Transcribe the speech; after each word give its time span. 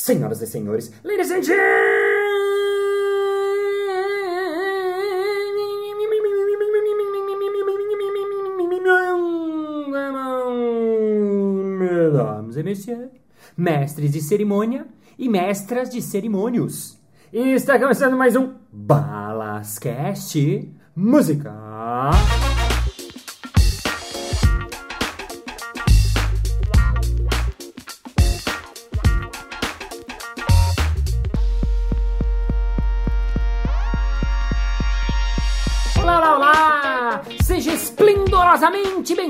senhoras 0.00 0.40
e 0.40 0.46
senhores, 0.46 0.90
ladies 1.04 1.30
and 1.30 1.42
Mesdames 11.78 12.56
et 12.56 12.62
messieurs, 12.62 13.10
mestres 13.56 14.12
de 14.12 14.22
cerimônia 14.22 14.86
e 15.18 15.28
mestras 15.28 15.90
de 15.90 16.00
cerimônios. 16.00 16.98
Está 17.32 17.78
começando 17.78 18.16
mais 18.16 18.34
um 18.36 18.54
Balascast 18.72 20.36
Música. 20.96 21.52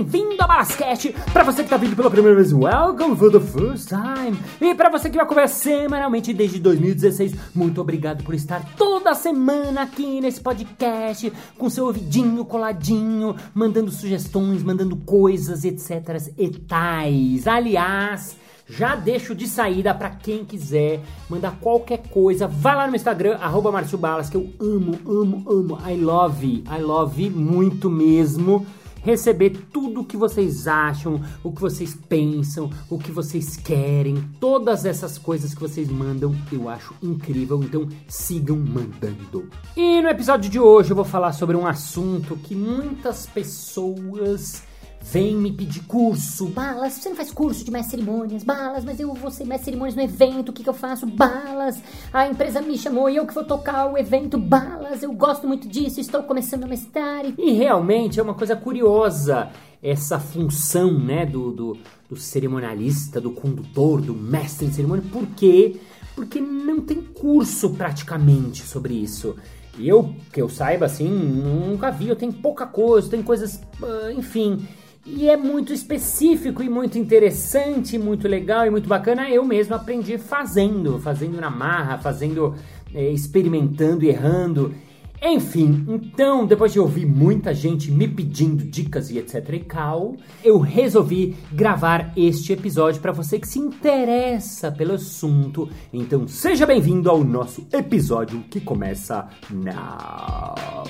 Bem-vindo 0.00 0.42
a 0.42 0.46
Balascast! 0.46 1.14
Para 1.32 1.44
você 1.44 1.58
que 1.58 1.62
está 1.64 1.76
vindo 1.76 1.96
pela 1.96 2.10
primeira 2.10 2.36
vez, 2.36 2.52
welcome 2.52 3.16
for 3.16 3.30
the 3.30 3.40
first 3.40 3.88
time! 3.88 4.38
E 4.60 4.74
para 4.74 4.88
você 4.88 5.10
que 5.10 5.16
vai 5.16 5.24
acompanhar 5.24 5.48
semanalmente 5.48 6.32
desde 6.32 6.58
2016, 6.58 7.34
muito 7.54 7.80
obrigado 7.80 8.22
por 8.22 8.34
estar 8.34 8.64
toda 8.76 9.14
semana 9.14 9.82
aqui 9.82 10.20
nesse 10.20 10.40
podcast, 10.40 11.32
com 11.58 11.68
seu 11.68 11.86
ouvidinho 11.86 12.44
coladinho, 12.44 13.34
mandando 13.52 13.90
sugestões, 13.90 14.62
mandando 14.62 14.96
coisas, 14.96 15.64
etc. 15.64 16.32
e 16.38 16.48
tais. 16.50 17.46
Aliás, 17.46 18.36
já 18.68 18.94
deixo 18.94 19.34
de 19.34 19.46
saída 19.46 19.92
para 19.92 20.10
quem 20.10 20.44
quiser 20.44 21.00
mandar 21.28 21.58
qualquer 21.60 21.98
coisa. 22.08 22.46
Vai 22.46 22.76
lá 22.76 22.86
no 22.86 22.94
Instagram, 22.94 23.36
arroba 23.40 23.72
Balas, 23.98 24.30
que 24.30 24.36
eu 24.36 24.48
amo, 24.60 24.98
amo, 25.06 25.44
amo. 25.50 25.78
I 25.86 25.96
love, 25.96 26.64
I 26.64 26.80
love 26.80 27.28
muito 27.30 27.90
mesmo. 27.90 28.66
Receber 29.02 29.50
tudo 29.72 30.00
o 30.00 30.04
que 30.04 30.16
vocês 30.16 30.66
acham, 30.66 31.20
o 31.42 31.52
que 31.52 31.60
vocês 31.60 31.94
pensam, 31.94 32.70
o 32.88 32.98
que 32.98 33.10
vocês 33.10 33.56
querem, 33.56 34.22
todas 34.38 34.84
essas 34.84 35.18
coisas 35.18 35.54
que 35.54 35.60
vocês 35.60 35.88
mandam, 35.88 36.34
eu 36.52 36.68
acho 36.68 36.94
incrível. 37.02 37.62
Então 37.62 37.88
sigam 38.08 38.56
mandando. 38.56 39.48
E 39.76 40.00
no 40.02 40.08
episódio 40.08 40.50
de 40.50 40.58
hoje 40.58 40.90
eu 40.90 40.96
vou 40.96 41.04
falar 41.04 41.32
sobre 41.32 41.56
um 41.56 41.66
assunto 41.66 42.36
que 42.36 42.54
muitas 42.54 43.26
pessoas 43.26 44.69
vem 45.02 45.34
me 45.34 45.52
pedir 45.52 45.80
curso. 45.84 46.46
Balas, 46.46 46.94
você 46.94 47.08
não 47.08 47.16
faz 47.16 47.30
curso 47.30 47.64
de 47.64 47.70
mestre 47.70 47.98
cerimônias? 47.98 48.44
Balas, 48.44 48.84
mas 48.84 49.00
eu 49.00 49.12
vou 49.14 49.30
ser 49.30 49.44
mestre 49.44 49.66
cerimônias 49.66 49.96
no 49.96 50.02
evento, 50.02 50.50
o 50.50 50.52
que, 50.52 50.62
que 50.62 50.68
eu 50.68 50.74
faço? 50.74 51.06
Balas, 51.06 51.82
a 52.12 52.28
empresa 52.28 52.60
me 52.60 52.76
chamou 52.78 53.08
e 53.08 53.16
eu 53.16 53.26
que 53.26 53.34
vou 53.34 53.44
tocar 53.44 53.86
o 53.86 53.98
evento. 53.98 54.38
Balas, 54.38 55.02
eu 55.02 55.12
gosto 55.12 55.46
muito 55.46 55.66
disso, 55.68 56.00
estou 56.00 56.22
começando 56.22 56.64
a 56.64 56.66
mestrar. 56.66 57.24
E... 57.24 57.34
E 57.38 57.52
realmente 57.52 58.20
é 58.20 58.22
uma 58.22 58.34
coisa 58.34 58.54
curiosa 58.54 59.50
essa 59.82 60.18
função 60.18 60.92
né, 60.92 61.24
do, 61.24 61.50
do, 61.52 61.78
do 62.08 62.16
cerimonialista, 62.16 63.20
do 63.20 63.30
condutor, 63.30 64.00
do 64.00 64.14
mestre 64.14 64.66
de 64.66 64.74
cerimônia. 64.74 65.04
Por 65.10 65.26
quê? 65.28 65.76
Porque 66.14 66.40
não 66.40 66.80
tem 66.80 67.00
curso 67.00 67.70
praticamente 67.70 68.62
sobre 68.62 68.94
isso. 68.94 69.36
E 69.78 69.88
eu, 69.88 70.14
que 70.32 70.42
eu 70.42 70.48
saiba, 70.48 70.84
assim, 70.84 71.08
nunca 71.08 71.90
vi. 71.90 72.08
Eu 72.08 72.16
tenho 72.16 72.32
pouca 72.32 72.66
coisa, 72.66 73.08
tem 73.08 73.22
coisas, 73.22 73.60
ah, 73.82 74.12
enfim. 74.12 74.66
E 75.04 75.28
é 75.28 75.36
muito 75.36 75.72
específico 75.72 76.62
e 76.62 76.68
muito 76.68 76.98
interessante, 76.98 77.98
muito 77.98 78.28
legal 78.28 78.66
e 78.66 78.70
muito 78.70 78.88
bacana. 78.88 79.30
Eu 79.30 79.44
mesmo 79.44 79.74
aprendi 79.74 80.18
fazendo, 80.18 80.98
fazendo 80.98 81.40
na 81.40 81.48
marra, 81.50 81.98
fazendo, 81.98 82.54
eh, 82.94 83.10
experimentando 83.10 84.04
errando. 84.04 84.74
Enfim, 85.22 85.84
então, 85.86 86.46
depois 86.46 86.72
de 86.72 86.80
ouvir 86.80 87.04
muita 87.04 87.52
gente 87.52 87.90
me 87.90 88.08
pedindo 88.08 88.64
dicas 88.64 89.10
e 89.10 89.18
etc 89.18 89.46
e 89.52 89.60
cal, 89.60 90.16
eu 90.42 90.58
resolvi 90.58 91.36
gravar 91.52 92.12
este 92.16 92.54
episódio 92.54 93.02
para 93.02 93.12
você 93.12 93.38
que 93.38 93.46
se 93.46 93.58
interessa 93.58 94.72
pelo 94.72 94.94
assunto. 94.94 95.68
Então, 95.92 96.26
seja 96.26 96.64
bem-vindo 96.64 97.10
ao 97.10 97.22
nosso 97.22 97.66
episódio 97.70 98.42
que 98.50 98.60
começa 98.60 99.28
now. 99.50 100.84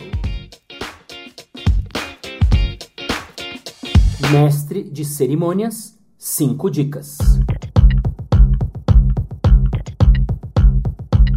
Mestre 4.29 4.85
de 4.85 5.05
cerimônias, 5.05 5.99
5 6.19 6.71
dicas. 6.71 7.19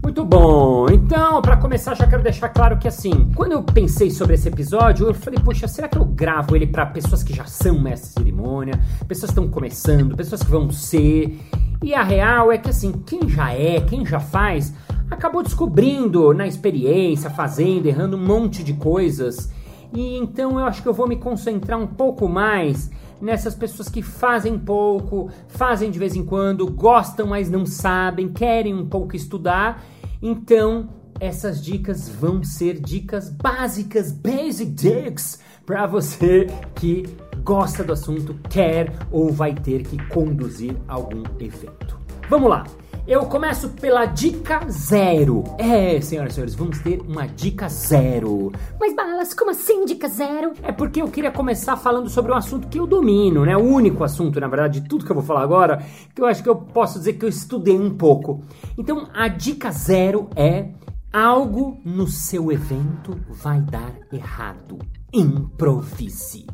Muito 0.04 0.26
bom. 0.26 0.88
Então, 0.90 1.42
para 1.42 1.58
começar, 1.58 1.96
já 1.96 2.06
quero 2.06 2.22
deixar 2.22 2.50
claro 2.50 2.78
que 2.78 2.88
assim, 2.88 3.32
quando 3.36 3.54
eu 3.54 3.64
pensei 3.64 4.12
sobre 4.12 4.36
esse 4.36 4.48
episódio, 4.48 5.08
eu 5.08 5.14
falei, 5.14 5.40
poxa, 5.40 5.68
será 5.68 5.88
que 5.88 5.98
eu 5.98 6.06
gravo 6.06 6.56
ele 6.56 6.68
para 6.68 6.86
pessoas 6.86 7.24
que 7.24 7.34
já 7.34 7.46
são 7.46 7.80
mestres 7.80 8.14
de 8.14 8.20
cerimônia, 8.20 8.80
pessoas 9.08 9.32
que 9.32 9.40
estão 9.40 9.50
começando, 9.50 10.16
pessoas 10.16 10.44
que 10.44 10.52
vão 10.52 10.70
ser? 10.70 11.40
E 11.82 11.96
a 11.96 12.04
real 12.04 12.52
é 12.52 12.58
que 12.58 12.70
assim, 12.70 12.92
quem 13.06 13.28
já 13.28 13.52
é, 13.54 13.82
quem 13.82 14.06
já 14.06 14.20
faz, 14.20 14.74
acabou 15.10 15.42
descobrindo 15.42 16.34
na 16.34 16.46
experiência, 16.46 17.30
fazendo, 17.30 17.88
errando 17.88 18.16
um 18.16 18.24
monte 18.24 18.64
de 18.64 18.74
coisas. 18.74 19.50
E 19.96 20.18
então 20.18 20.60
eu 20.60 20.66
acho 20.66 20.82
que 20.82 20.88
eu 20.88 20.94
vou 20.94 21.08
me 21.08 21.16
concentrar 21.16 21.80
um 21.80 21.88
pouco 21.88 22.28
mais 22.28 22.90
nessas 23.22 23.56
pessoas 23.56 23.88
que 23.88 24.02
fazem 24.02 24.58
pouco, 24.58 25.30
fazem 25.48 25.90
de 25.90 26.00
vez 26.00 26.16
em 26.16 26.26
quando, 26.26 26.70
gostam, 26.70 27.28
mas 27.28 27.50
não 27.50 27.66
sabem, 27.66 28.28
querem 28.28 28.74
um 28.74 28.86
pouco 28.86 29.16
estudar. 29.16 29.84
Então, 30.22 30.90
essas 31.20 31.64
dicas 31.64 32.10
vão 32.10 32.44
ser 32.44 32.82
dicas 32.82 33.30
básicas, 33.30 34.12
basic 34.12 34.72
dicks, 34.72 35.40
para 35.66 35.86
você 35.86 36.48
que 36.76 37.06
gosta 37.44 37.84
do 37.84 37.94
assunto, 37.94 38.36
quer 38.50 38.92
ou 39.12 39.32
vai 39.32 39.54
ter 39.54 39.84
que 39.84 39.98
conduzir 40.08 40.76
algum 40.88 41.24
evento. 41.40 41.98
Vamos 42.30 42.50
lá! 42.50 42.66
Eu 43.06 43.26
começo 43.26 43.68
pela 43.68 44.06
dica 44.06 44.66
zero. 44.70 45.44
É, 45.58 46.00
senhoras 46.00 46.32
e 46.32 46.36
senhores, 46.36 46.56
vamos 46.56 46.80
ter 46.80 47.02
uma 47.02 47.28
dica 47.28 47.68
zero. 47.68 48.54
Mas 48.80 48.96
Balas, 48.96 49.34
como 49.34 49.52
assim 49.52 49.84
dica 49.84 50.08
zero? 50.08 50.54
É 50.64 50.72
porque 50.72 51.02
eu 51.02 51.10
queria 51.10 51.30
começar 51.30 51.76
falando 51.76 52.10
sobre 52.10 52.32
um 52.32 52.36
assunto 52.36 52.70
que 52.70 52.80
eu 52.80 52.88
domino, 52.88 53.46
né? 53.46 53.58
O 53.58 53.62
único 53.62 54.06
assunto, 54.06 54.40
na 54.40 54.48
verdade, 54.48 54.80
de 54.80 54.88
tudo 54.88 55.04
que 55.04 55.12
eu 55.12 55.16
vou 55.16 55.24
falar 55.24 55.42
agora, 55.42 55.84
que 56.16 56.22
eu 56.22 56.26
acho 56.26 56.42
que 56.42 56.48
eu 56.48 56.56
posso 56.56 56.98
dizer 56.98 57.14
que 57.14 57.26
eu 57.26 57.30
estudei 57.30 57.78
um 57.78 57.90
pouco. 57.90 58.40
Então, 58.78 59.10
a 59.14 59.28
dica 59.28 59.70
zero 59.70 60.30
é 60.34 60.70
algo 61.12 61.82
no 61.84 62.08
seu 62.08 62.54
evento 62.54 63.20
vai 63.30 63.60
dar 63.60 63.92
errado. 64.14 64.80
Improvise. 65.14 66.48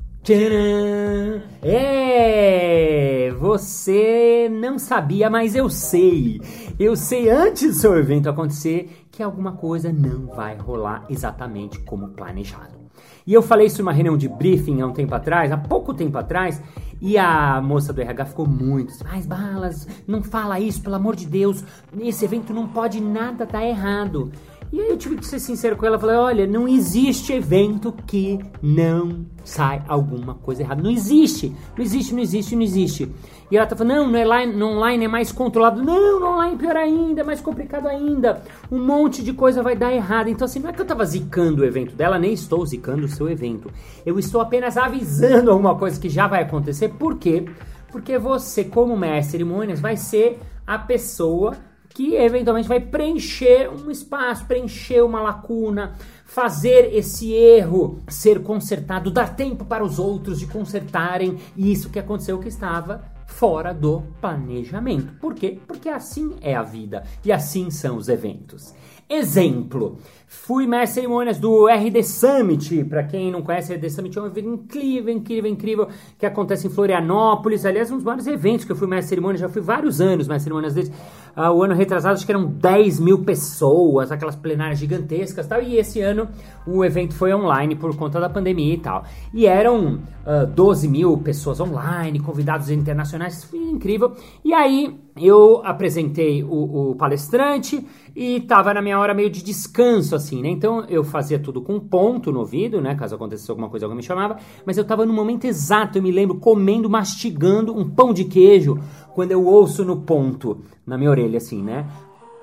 É, 1.63 3.31
você 3.40 4.50
não 4.52 4.78
sabia, 4.78 5.30
mas 5.30 5.56
eu 5.56 5.69
sei. 5.69 6.41
Eu 6.80 6.96
sei 6.96 7.30
antes 7.30 7.68
do 7.68 7.74
seu 7.74 7.97
evento 7.97 8.29
acontecer 8.29 9.06
que 9.12 9.24
alguma 9.24 9.53
coisa 9.53 9.91
não 9.91 10.28
vai 10.28 10.56
rolar 10.56 11.06
exatamente 11.09 11.79
como 11.79 12.09
planejado. 12.09 12.78
E 13.25 13.34
eu 13.34 13.41
falei 13.41 13.68
isso 13.68 13.79
numa 13.79 13.91
reunião 13.91 14.18
de 14.18 14.28
briefing 14.28 14.81
há 14.81 14.88
um 14.88 14.94
tempo 14.94 15.13
atrás, 15.13 15.52
há 15.52 15.58
pouco 15.58 15.94
tempo 15.94 16.18
atrás, 16.18 16.62
e 17.02 17.18
a 17.18 17.62
moça 17.62 17.94
do 17.94 18.02
RH 18.02 18.25
ficou 18.25 18.47
muito, 18.47 18.94
mas 19.03 19.25
balas, 19.25 19.88
não 20.08 20.24
fala 20.24 20.59
isso, 20.59 20.81
pelo 20.81 20.96
amor 20.96 21.16
de 21.16 21.25
Deus, 21.28 21.63
esse 22.00 22.25
evento 22.25 22.53
não 22.53 22.68
pode 22.68 23.00
nada 23.00 23.46
dar 23.46 23.66
errado. 23.66 24.31
E 24.72 24.80
aí 24.80 24.90
eu 24.90 24.97
tive 24.97 25.16
que 25.16 25.25
ser 25.25 25.40
sincero 25.40 25.75
com 25.75 25.84
ela, 25.84 25.97
falei, 25.97 26.16
olha, 26.16 26.46
não 26.46 26.68
existe 26.68 27.34
evento 27.34 27.91
que 28.06 28.38
não 28.62 29.25
sai 29.44 29.84
alguma 29.88 30.35
coisa 30.35 30.62
errada. 30.62 30.84
Não 30.84 30.91
existe, 30.91 31.56
não 31.75 31.84
existe, 31.84 32.13
não 32.13 32.22
existe, 32.22 32.56
não 32.56 32.62
existe. 32.62 33.12
E 33.50 33.58
ela 33.58 33.66
tá 33.66 33.75
falando, 33.75 33.96
não, 33.96 34.12
no 34.12 34.19
online, 34.19 34.56
no 34.56 34.68
online 34.68 35.06
é 35.06 35.08
mais 35.08 35.31
controlado. 35.31 35.84
Não, 35.84 36.19
no 36.19 36.28
online 36.28 36.53
é 36.53 36.58
pior 36.59 36.78
ainda, 36.78 37.22
é 37.22 37.24
mais 37.24 37.41
complicado 37.41 37.88
ainda. 37.88 38.43
Um 38.72 38.78
monte 38.78 39.23
de 39.23 39.34
coisa 39.34 39.64
vai 39.64 39.76
dar 39.76 39.91
errado. 39.91 40.29
Então 40.29 40.46
assim, 40.46 40.59
não 40.59 40.70
é 40.70 40.73
que 40.73 40.82
eu 40.82 40.85
tava 40.85 41.03
zicando 41.03 41.64
o 41.64 41.66
evento 41.66 41.96
dela, 41.96 42.20
nem 42.20 42.34
estou 42.34 42.64
zicando 42.64 43.05
o 43.05 43.09
seu 43.09 43.28
evento. 43.28 43.72
Eu 44.05 44.20
estou 44.20 44.40
apenas 44.40 44.78
avisando 44.78 45.49
alguma 45.49 45.76
coisa 45.76 45.99
que 45.99 46.09
já 46.09 46.28
vai 46.28 46.43
acontecer. 46.43 46.90
Por 46.90 47.17
quê? 47.17 47.46
Porque 47.91 48.20
você, 48.20 48.64
como 48.64 48.96
mestre 48.96 49.26
de 49.26 49.32
cerimônias, 49.32 49.79
vai 49.79 49.97
ser 49.97 50.40
a 50.67 50.78
pessoa 50.78 51.58
que 51.99 52.16
eventualmente 52.16 52.69
vai 52.69 52.79
preencher 52.79 53.69
um 53.69 53.91
espaço, 53.91 54.46
preencher 54.46 55.01
uma 55.01 55.22
lacuna, 55.22 55.97
fazer 56.23 56.96
esse 56.96 57.34
erro 57.34 57.99
ser 58.07 58.41
consertado, 58.41 59.11
dar 59.11 59.35
tempo 59.35 59.66
para 59.66 59.84
os 59.84 59.99
outros 59.99 60.40
de 60.40 60.47
consertarem 60.47 61.37
isso 61.57 61.90
que 61.90 61.99
aconteceu 61.99 62.40
que 62.40 62.47
estava 62.47 63.03
fora 63.28 63.73
do 63.73 64.03
planejamento. 64.22 65.11
Por 65.19 65.35
quê? 65.35 65.59
Porque 65.67 65.90
assim 65.90 66.37
é 66.40 66.55
a 66.55 66.63
vida 66.63 67.03
e 67.25 67.34
assim 67.34 67.69
são 67.69 67.97
os 67.97 68.07
eventos. 68.07 68.73
Exemplo, 69.11 69.97
fui 70.28 70.67
mestre 70.67 71.02
cerimônias 71.02 71.40
do 71.40 71.66
RD 71.67 72.03
Summit. 72.03 72.84
Para 72.84 73.03
quem 73.03 73.32
não 73.32 73.41
conhece, 73.41 73.73
RD 73.73 73.90
Summit 73.90 74.16
é 74.20 74.22
um 74.22 74.28
evento 74.28 74.47
incrível, 74.50 75.11
incrível, 75.11 75.52
incrível 75.52 75.88
que 76.16 76.28
acontece 76.28 76.67
em 76.67 76.70
Florianópolis. 76.70 77.66
Aliás, 77.66 77.90
um 77.90 77.96
dos 77.96 78.03
maiores 78.03 78.28
eventos 78.28 78.66
que 78.66 78.72
eu 78.72 78.76
fui 78.76 78.88
mestre 78.88 79.09
cerimônias, 79.09 79.41
já 79.41 79.50
fui 79.50 79.64
vários 79.64 80.00
anos 80.00 80.28
mestre 80.28 80.44
cerimônias 80.44 80.76
deles. 80.76 80.91
Uh, 81.35 81.50
o 81.52 81.64
ano 81.64 81.73
retrasado 81.73 82.14
acho 82.14 82.26
que 82.26 82.32
eram 82.32 82.46
10 82.46 83.00
mil 83.00 83.23
pessoas, 83.23 84.11
aquelas 84.11 84.35
plenárias 84.35 84.78
gigantescas 84.78 85.47
tal. 85.47 85.59
E 85.59 85.78
esse 85.78 86.00
ano 86.02 86.28
o 86.67 86.85
evento 86.85 87.16
foi 87.16 87.34
online 87.34 87.76
por 87.76 87.96
conta 87.96 88.20
da 88.20 88.29
pandemia 88.29 88.76
e 88.76 88.78
tal. 88.78 89.05
E 89.34 89.47
eram 89.47 90.02
ah, 90.29 90.46
12 90.46 90.88
mil 90.88 91.17
pessoas 91.17 91.59
online, 91.59 92.20
convidados 92.20 92.70
internacionais, 92.70 93.44
foi 93.44 93.58
incrível. 93.58 94.14
E 94.46 94.53
aí 94.53 94.96
eu 95.17 95.59
apresentei 95.66 96.44
o, 96.44 96.91
o 96.91 96.96
palestrante 96.96 97.84
e 98.21 98.41
tava 98.41 98.73
na 98.73 98.81
minha 98.81 98.99
hora 98.99 99.13
meio 99.13 99.29
de 99.29 99.41
descanso, 99.41 100.13
assim, 100.13 100.41
né? 100.41 100.49
Então 100.49 100.83
eu 100.89 101.05
fazia 101.05 101.39
tudo 101.39 101.61
com 101.61 101.79
ponto 101.79 102.33
no 102.33 102.39
ouvido, 102.39 102.81
né? 102.81 102.93
Caso 102.93 103.16
acontecesse 103.16 103.49
alguma 103.49 103.69
coisa, 103.69 103.85
alguém 103.85 103.95
me 103.95 104.03
chamava. 104.03 104.35
Mas 104.66 104.77
eu 104.77 104.83
tava 104.83 105.05
no 105.05 105.13
momento 105.13 105.45
exato, 105.45 105.97
eu 105.97 106.03
me 106.03 106.11
lembro, 106.11 106.37
comendo, 106.37 106.89
mastigando 106.89 107.73
um 107.73 107.89
pão 107.89 108.11
de 108.11 108.25
queijo, 108.25 108.77
quando 109.16 109.31
eu 109.31 109.45
ouço 109.45 109.85
no 109.85 110.01
ponto, 110.01 110.66
na 110.85 110.97
minha 110.97 111.09
orelha, 111.09 111.37
assim, 111.37 111.63
né? 111.63 111.87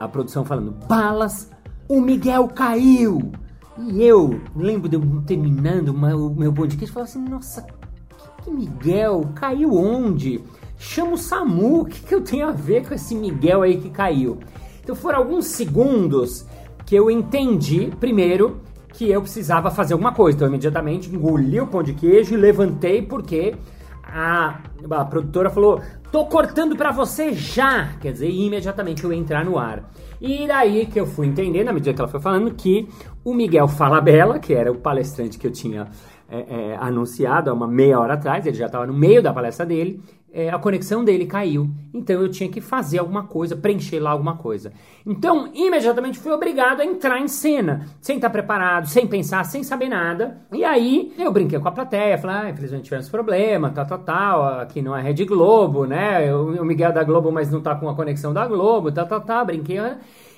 A 0.00 0.08
produção 0.08 0.46
falando, 0.46 0.70
balas, 0.88 1.50
o 1.86 2.00
Miguel 2.00 2.48
caiu! 2.48 3.30
E 3.78 4.02
eu 4.02 4.40
lembro 4.56 4.88
de 4.88 4.96
eu 4.96 5.02
terminando 5.26 5.90
o 5.90 6.34
meu 6.34 6.54
pão 6.54 6.66
de 6.66 6.78
queijo 6.78 6.90
e 6.90 6.94
falar 6.94 7.04
assim, 7.04 7.22
nossa, 7.22 7.60
que, 7.60 8.44
que 8.44 8.50
Miguel? 8.50 9.28
Caiu 9.34 9.74
onde? 9.74 10.40
Chama 10.78 11.12
o 11.12 11.18
SAMU, 11.18 11.82
o 11.82 11.84
que, 11.84 12.00
que 12.00 12.14
eu 12.14 12.22
tenho 12.22 12.48
a 12.48 12.52
ver 12.52 12.88
com 12.88 12.94
esse 12.94 13.14
Miguel 13.14 13.60
aí 13.60 13.76
que 13.78 13.90
caiu? 13.90 14.38
Então 14.86 14.94
foram 14.94 15.18
alguns 15.18 15.46
segundos 15.46 16.46
que 16.86 16.94
eu 16.94 17.10
entendi, 17.10 17.90
primeiro, 17.98 18.60
que 18.92 19.10
eu 19.10 19.20
precisava 19.20 19.68
fazer 19.68 19.94
alguma 19.94 20.14
coisa. 20.14 20.36
Então, 20.36 20.46
imediatamente 20.46 21.12
engoli 21.12 21.60
o 21.60 21.66
pão 21.66 21.82
de 21.82 21.92
queijo 21.92 22.34
e 22.34 22.36
levantei 22.36 23.02
porque 23.02 23.56
a, 24.04 24.60
a 24.88 25.04
produtora 25.04 25.50
falou: 25.50 25.80
tô 26.12 26.26
cortando 26.26 26.76
para 26.76 26.92
você 26.92 27.32
já. 27.32 27.94
Quer 28.00 28.12
dizer, 28.12 28.30
imediatamente 28.30 29.02
eu 29.02 29.12
entrar 29.12 29.44
no 29.44 29.58
ar. 29.58 29.90
E 30.20 30.46
daí 30.46 30.86
que 30.86 31.00
eu 31.00 31.04
fui 31.04 31.26
entender, 31.26 31.64
na 31.64 31.72
medida 31.72 31.92
que 31.92 32.00
ela 32.00 32.08
foi 32.08 32.20
falando, 32.20 32.54
que 32.54 32.88
o 33.24 33.34
Miguel 33.34 33.66
Falabella, 33.66 34.38
que 34.38 34.54
era 34.54 34.70
o 34.70 34.76
palestrante 34.76 35.36
que 35.36 35.48
eu 35.48 35.50
tinha 35.50 35.88
é, 36.30 36.38
é, 36.38 36.76
anunciado 36.76 37.50
há 37.50 37.52
uma 37.52 37.66
meia 37.66 37.98
hora 37.98 38.14
atrás, 38.14 38.46
ele 38.46 38.56
já 38.56 38.66
estava 38.66 38.86
no 38.86 38.94
meio 38.94 39.20
da 39.20 39.32
palestra 39.32 39.66
dele, 39.66 40.00
é, 40.32 40.50
a 40.50 40.58
conexão 40.58 41.04
dele 41.04 41.24
caiu. 41.26 41.70
Então 41.94 42.20
eu 42.20 42.30
tinha 42.30 42.48
que 42.48 42.60
fazer 42.60 42.98
alguma 42.98 43.24
coisa, 43.24 43.56
preencher 43.56 43.98
lá 43.98 44.10
alguma 44.10 44.36
coisa. 44.36 44.72
Então, 45.06 45.50
imediatamente 45.54 46.18
fui 46.18 46.32
obrigado 46.32 46.80
a 46.80 46.84
entrar 46.84 47.18
em 47.20 47.28
cena, 47.28 47.86
sem 48.00 48.16
estar 48.16 48.28
preparado, 48.28 48.86
sem 48.86 49.06
pensar, 49.06 49.44
sem 49.44 49.62
saber 49.62 49.88
nada. 49.88 50.42
E 50.52 50.64
aí 50.64 51.14
eu 51.18 51.32
brinquei 51.32 51.58
com 51.58 51.68
a 51.68 51.72
plateia, 51.72 52.18
falei, 52.18 52.36
ah, 52.36 52.50
infelizmente 52.50 52.84
tivemos 52.84 53.08
problema, 53.08 53.70
tal, 53.70 53.86
tal, 53.86 53.98
tal, 54.00 54.44
aqui 54.60 54.82
não 54.82 54.96
é 54.96 55.00
Rede 55.00 55.24
Globo, 55.24 55.86
né? 55.86 56.34
O 56.34 56.64
Miguel 56.64 56.90
é 56.90 56.92
da 56.92 57.04
Globo, 57.04 57.32
mas 57.32 57.50
não 57.50 57.62
tá 57.62 57.74
com 57.74 57.88
a 57.88 57.94
conexão 57.94 58.34
da 58.34 58.46
Globo, 58.46 58.92
tal, 58.92 59.06
tal, 59.06 59.20
tal, 59.20 59.46
brinquei. 59.46 59.80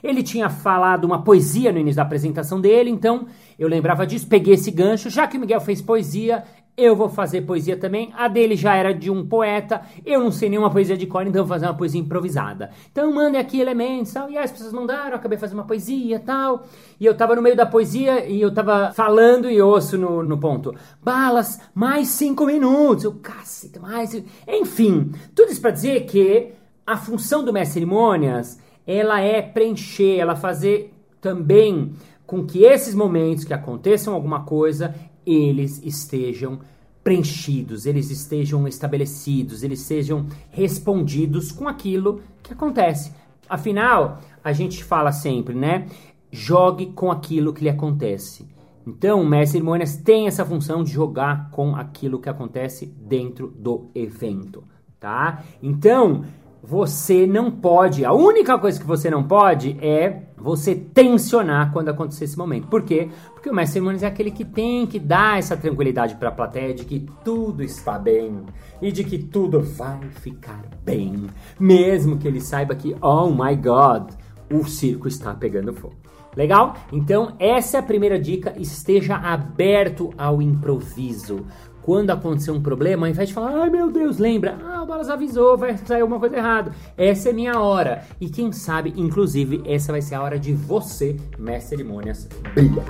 Ele 0.02 0.22
tinha 0.22 0.48
falado 0.48 1.04
uma 1.04 1.22
poesia 1.22 1.72
no 1.72 1.78
início 1.78 1.96
da 1.96 2.02
apresentação 2.02 2.60
dele, 2.60 2.88
então 2.88 3.26
eu 3.58 3.68
lembrava 3.68 4.06
disso, 4.06 4.28
peguei 4.28 4.54
esse 4.54 4.70
gancho, 4.70 5.10
já 5.10 5.26
que 5.26 5.36
o 5.36 5.40
Miguel 5.40 5.60
fez 5.60 5.82
poesia, 5.82 6.44
eu 6.78 6.94
vou 6.94 7.08
fazer 7.08 7.42
poesia 7.42 7.76
também. 7.76 8.12
A 8.16 8.28
dele 8.28 8.54
já 8.54 8.76
era 8.76 8.94
de 8.94 9.10
um 9.10 9.26
poeta, 9.26 9.82
eu 10.06 10.20
não 10.20 10.30
sei 10.30 10.48
nenhuma 10.48 10.70
poesia 10.70 10.96
de 10.96 11.06
cor, 11.06 11.26
então 11.26 11.44
vou 11.44 11.52
fazer 11.52 11.66
uma 11.66 11.76
poesia 11.76 12.00
improvisada. 12.00 12.70
Então 12.90 13.12
mandem 13.12 13.40
aqui 13.40 13.60
elementos, 13.60 14.12
tal. 14.12 14.30
E 14.30 14.38
as 14.38 14.52
pessoas 14.52 14.72
mandaram, 14.72 15.16
acabei 15.16 15.36
fazendo 15.36 15.58
uma 15.58 15.66
poesia 15.66 16.20
tal. 16.20 16.64
E 17.00 17.04
eu 17.04 17.16
tava 17.16 17.34
no 17.34 17.42
meio 17.42 17.56
da 17.56 17.66
poesia 17.66 18.24
e 18.26 18.40
eu 18.40 18.54
tava 18.54 18.92
falando 18.92 19.50
e 19.50 19.60
ouço 19.60 19.98
no, 19.98 20.22
no 20.22 20.38
ponto. 20.38 20.72
Balas, 21.02 21.60
mais 21.74 22.08
cinco 22.08 22.46
minutos. 22.46 23.02
Eu, 23.02 23.14
cacete, 23.14 23.80
mais. 23.80 24.14
Enfim, 24.46 25.12
tudo 25.34 25.50
isso 25.50 25.60
pra 25.60 25.72
dizer 25.72 26.06
que 26.06 26.52
a 26.86 26.96
função 26.96 27.44
do 27.44 27.52
mestre 27.52 27.74
cerimônias 27.74 28.58
ela 28.86 29.20
é 29.20 29.42
preencher, 29.42 30.16
ela 30.18 30.34
fazer 30.34 30.94
também 31.20 31.92
com 32.28 32.44
que 32.44 32.62
esses 32.62 32.94
momentos 32.94 33.42
que 33.42 33.54
aconteçam 33.54 34.12
alguma 34.12 34.44
coisa, 34.44 34.94
eles 35.32 35.82
estejam 35.84 36.60
preenchidos, 37.02 37.86
eles 37.86 38.10
estejam 38.10 38.66
estabelecidos, 38.68 39.62
eles 39.62 39.80
sejam 39.80 40.26
respondidos 40.50 41.50
com 41.50 41.68
aquilo 41.68 42.20
que 42.42 42.52
acontece. 42.52 43.12
Afinal, 43.48 44.20
a 44.44 44.52
gente 44.52 44.84
fala 44.84 45.10
sempre, 45.10 45.54
né? 45.54 45.86
Jogue 46.30 46.86
com 46.92 47.10
aquilo 47.10 47.52
que 47.52 47.62
lhe 47.62 47.70
acontece. 47.70 48.46
Então, 48.86 49.22
o 49.22 49.26
mestre 49.26 49.52
cerimônias 49.52 49.96
tem 49.96 50.26
essa 50.26 50.44
função 50.44 50.82
de 50.82 50.90
jogar 50.90 51.50
com 51.50 51.76
aquilo 51.76 52.18
que 52.18 52.28
acontece 52.28 52.86
dentro 52.86 53.48
do 53.48 53.90
evento, 53.94 54.64
tá? 54.98 55.44
Então, 55.62 56.24
você 56.62 57.26
não 57.26 57.50
pode, 57.50 58.04
a 58.04 58.12
única 58.12 58.58
coisa 58.58 58.78
que 58.78 58.86
você 58.86 59.10
não 59.10 59.22
pode 59.22 59.76
é 59.80 60.22
você 60.36 60.74
tensionar 60.74 61.72
quando 61.72 61.88
acontecer 61.88 62.24
esse 62.24 62.38
momento. 62.38 62.66
Por 62.68 62.82
quê? 62.82 63.08
Porque 63.32 63.50
o 63.50 63.54
mestre 63.54 63.74
cerimônias 63.74 64.02
é 64.02 64.06
aquele 64.06 64.30
que 64.30 64.44
tem 64.44 64.86
que 64.86 64.98
dar 64.98 65.38
essa 65.38 65.56
tranquilidade 65.56 66.16
para 66.16 66.28
a 66.28 66.32
plateia 66.32 66.74
de 66.74 66.84
que 66.84 67.06
tudo 67.24 67.62
está 67.62 67.98
bem 67.98 68.42
e 68.80 68.92
de 68.92 69.04
que 69.04 69.18
tudo 69.18 69.60
vai 69.60 70.00
ficar 70.20 70.62
bem, 70.84 71.26
mesmo 71.58 72.18
que 72.18 72.26
ele 72.26 72.40
saiba 72.40 72.74
que, 72.74 72.94
oh 73.00 73.30
my 73.30 73.54
god, 73.56 74.12
o 74.52 74.64
circo 74.64 75.08
está 75.08 75.34
pegando 75.34 75.72
fogo. 75.72 75.96
Legal? 76.36 76.74
Então, 76.92 77.34
essa 77.38 77.78
é 77.78 77.80
a 77.80 77.82
primeira 77.82 78.16
dica. 78.16 78.54
Esteja 78.56 79.16
aberto 79.16 80.10
ao 80.16 80.40
improviso 80.40 81.44
quando 81.88 82.10
acontecer 82.10 82.50
um 82.50 82.60
problema, 82.60 83.06
ao 83.06 83.10
invés 83.10 83.28
de 83.28 83.34
falar, 83.34 83.62
ai 83.62 83.70
meu 83.70 83.90
Deus, 83.90 84.18
lembra, 84.18 84.58
ah, 84.62 84.82
o 84.82 84.86
Balas 84.86 85.08
avisou, 85.08 85.56
vai 85.56 85.74
sair 85.78 86.02
alguma 86.02 86.20
coisa 86.20 86.36
errada. 86.36 86.70
Essa 86.98 87.30
é 87.30 87.32
minha 87.32 87.58
hora. 87.58 88.04
E 88.20 88.28
quem 88.28 88.52
sabe, 88.52 88.92
inclusive, 88.94 89.62
essa 89.64 89.90
vai 89.90 90.02
ser 90.02 90.16
a 90.16 90.22
hora 90.22 90.38
de 90.38 90.52
você, 90.52 91.16
mestre 91.38 91.78
cerimônias, 91.78 92.28
brilhar. 92.52 92.84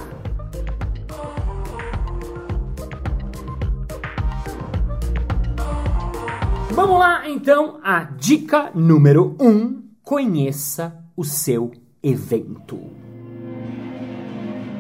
Vamos 6.73 6.99
lá, 6.99 7.31
então, 7.31 7.79
a 7.85 8.03
dica 8.03 8.73
número 8.75 9.37
1: 9.39 9.49
um, 9.49 9.83
conheça 10.03 10.93
o 11.17 11.23
seu 11.23 11.71
evento. 12.03 13.08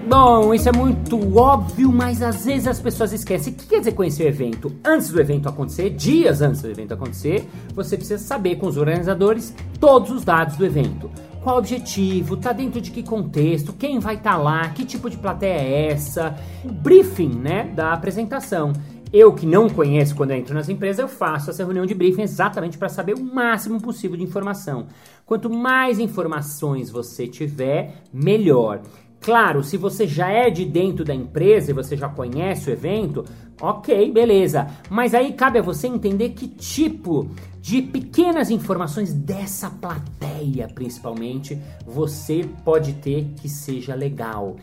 Bom, 0.09 0.55
isso 0.55 0.67
é 0.67 0.73
muito 0.73 1.37
óbvio, 1.37 1.93
mas 1.93 2.23
às 2.23 2.47
vezes 2.47 2.67
as 2.67 2.81
pessoas 2.81 3.13
esquecem. 3.13 3.53
O 3.53 3.57
que 3.57 3.67
quer 3.67 3.81
dizer 3.81 3.93
conhecer 3.93 4.25
o 4.25 4.27
evento? 4.27 4.73
Antes 4.83 5.11
do 5.11 5.21
evento 5.21 5.51
acontecer, 5.51 5.91
dias 5.91 6.41
antes 6.41 6.63
do 6.63 6.71
evento 6.71 6.95
acontecer, 6.95 7.47
você 7.75 7.95
precisa 7.95 8.25
saber 8.25 8.57
com 8.57 8.67
os 8.67 8.79
organizadores 8.79 9.55
todos 9.79 10.11
os 10.11 10.25
dados 10.25 10.57
do 10.57 10.65
evento. 10.65 11.11
Qual 11.43 11.57
o 11.57 11.59
objetivo, 11.59 12.39
tá 12.39 12.55
dentro 12.55 12.81
de 12.81 12.91
que 12.91 13.03
contexto, 13.03 13.75
quem 13.75 13.99
vai 13.99 14.15
estar 14.15 14.33
tá 14.33 14.37
lá, 14.39 14.71
que 14.71 14.87
tipo 14.87 15.11
de 15.11 15.19
plateia 15.19 15.61
é 15.61 15.91
essa, 15.91 16.35
o 16.65 16.73
briefing, 16.73 17.29
né, 17.29 17.65
da 17.77 17.93
apresentação. 17.93 18.73
Eu 19.13 19.35
que 19.35 19.45
não 19.45 19.69
conheço 19.69 20.17
quando 20.17 20.31
entro 20.31 20.55
nas 20.55 20.71
empresas, 20.71 21.01
eu 21.01 21.09
faço 21.09 21.51
essa 21.51 21.63
reunião 21.63 21.85
de 21.85 21.95
briefing 21.95 22.23
exatamente 22.23 22.79
para 22.79 22.89
saber 22.89 23.13
o 23.13 23.23
máximo 23.23 23.79
possível 23.79 24.17
de 24.17 24.25
informação. 24.25 24.87
Quanto 25.27 25.51
mais 25.51 25.99
informações 25.99 26.89
você 26.91 27.27
tiver, 27.27 28.03
melhor. 28.11 28.81
Claro, 29.21 29.63
se 29.63 29.77
você 29.77 30.07
já 30.07 30.31
é 30.31 30.49
de 30.49 30.65
dentro 30.65 31.05
da 31.05 31.15
empresa 31.15 31.71
e 31.71 31.75
você 31.75 31.97
já 31.97 32.09
conhece 32.09 32.71
o 32.71 32.73
evento, 32.73 33.25
ok, 33.61 34.11
beleza. 34.13 34.69
Mas 34.89 35.15
aí 35.15 35.33
cabe 35.33 35.59
a 35.59 35.63
você 35.63 35.87
entender 35.87 36.31
que 36.31 36.47
tipo 36.47 37.29
de 37.61 37.83
pequenas 37.83 38.51
informações 38.51 39.13
dessa 39.13 39.69
plateia, 39.69 40.69
principalmente, 40.75 41.59
você 41.85 42.49
pode 42.65 42.95
ter 42.95 43.27
que 43.37 43.49
seja 43.49 43.95
legal. 43.95 44.57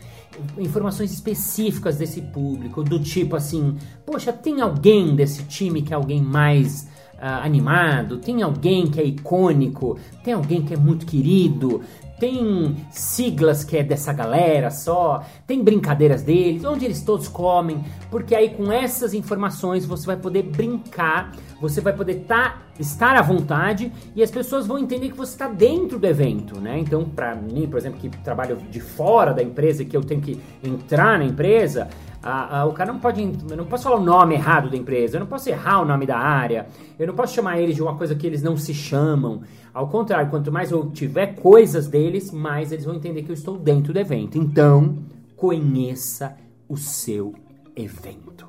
Informações 0.58 1.12
específicas 1.12 1.98
desse 1.98 2.20
público, 2.20 2.82
do 2.82 2.98
tipo 2.98 3.36
assim, 3.36 3.76
poxa, 4.04 4.32
tem 4.32 4.60
alguém 4.60 5.14
desse 5.14 5.44
time 5.44 5.82
que 5.82 5.92
é 5.92 5.96
alguém 5.96 6.20
mais 6.20 6.88
Uh, 7.16 7.40
animado, 7.42 8.18
tem 8.18 8.42
alguém 8.42 8.88
que 8.88 9.00
é 9.00 9.02
icônico, 9.02 9.98
tem 10.22 10.34
alguém 10.34 10.60
que 10.60 10.74
é 10.74 10.76
muito 10.76 11.06
querido, 11.06 11.80
tem 12.18 12.76
siglas 12.90 13.62
que 13.62 13.76
é 13.76 13.82
dessa 13.82 14.12
galera 14.12 14.70
só, 14.70 15.24
tem 15.46 15.62
brincadeiras 15.62 16.22
deles, 16.22 16.64
onde 16.64 16.84
eles 16.84 17.02
todos 17.02 17.28
comem, 17.28 17.84
porque 18.10 18.34
aí 18.34 18.50
com 18.50 18.72
essas 18.72 19.12
informações 19.14 19.84
você 19.84 20.06
vai 20.06 20.16
poder 20.16 20.42
brincar, 20.42 21.32
você 21.60 21.80
vai 21.80 21.92
poder 21.92 22.24
tá, 22.26 22.62
estar 22.78 23.16
à 23.16 23.22
vontade 23.22 23.92
e 24.14 24.22
as 24.22 24.30
pessoas 24.30 24.66
vão 24.66 24.78
entender 24.78 25.10
que 25.10 25.16
você 25.16 25.32
está 25.32 25.48
dentro 25.48 25.98
do 25.98 26.06
evento, 26.06 26.60
né? 26.60 26.78
Então, 26.78 27.04
para 27.04 27.34
mim, 27.34 27.66
por 27.66 27.78
exemplo, 27.78 27.98
que 27.98 28.08
trabalho 28.08 28.56
de 28.70 28.80
fora 28.80 29.32
da 29.32 29.42
empresa 29.42 29.82
e 29.82 29.86
que 29.86 29.96
eu 29.96 30.02
tenho 30.02 30.20
que 30.20 30.40
entrar 30.62 31.18
na 31.18 31.24
empresa, 31.24 31.88
a, 32.26 32.60
a, 32.60 32.64
o 32.66 32.72
cara 32.72 32.92
não 32.92 32.98
pode. 32.98 33.22
Eu 33.22 33.56
não 33.56 33.66
posso 33.66 33.84
falar 33.84 33.96
o 33.96 34.04
nome 34.04 34.34
errado 34.34 34.68
da 34.68 34.76
empresa, 34.76 35.16
eu 35.16 35.20
não 35.20 35.28
posso 35.28 35.48
errar 35.48 35.80
o 35.80 35.84
nome 35.84 36.04
da 36.04 36.18
área, 36.18 36.66
eu 36.98 37.06
não 37.06 37.14
posso 37.14 37.34
chamar 37.34 37.60
eles 37.60 37.76
de 37.76 37.82
uma 37.82 37.96
coisa 37.96 38.16
que 38.16 38.26
eles 38.26 38.42
não 38.42 38.56
se 38.56 38.74
chamam. 38.74 39.42
Ao 39.72 39.86
contrário, 39.86 40.28
quanto 40.28 40.50
mais 40.50 40.72
eu 40.72 40.90
tiver 40.90 41.36
coisas 41.36 41.86
deles, 41.86 42.32
mais 42.32 42.72
eles 42.72 42.84
vão 42.84 42.96
entender 42.96 43.22
que 43.22 43.30
eu 43.30 43.34
estou 43.34 43.56
dentro 43.56 43.92
do 43.92 43.98
evento. 44.00 44.36
Então, 44.36 44.98
conheça 45.36 46.36
o 46.68 46.76
seu 46.76 47.32
evento. 47.76 48.48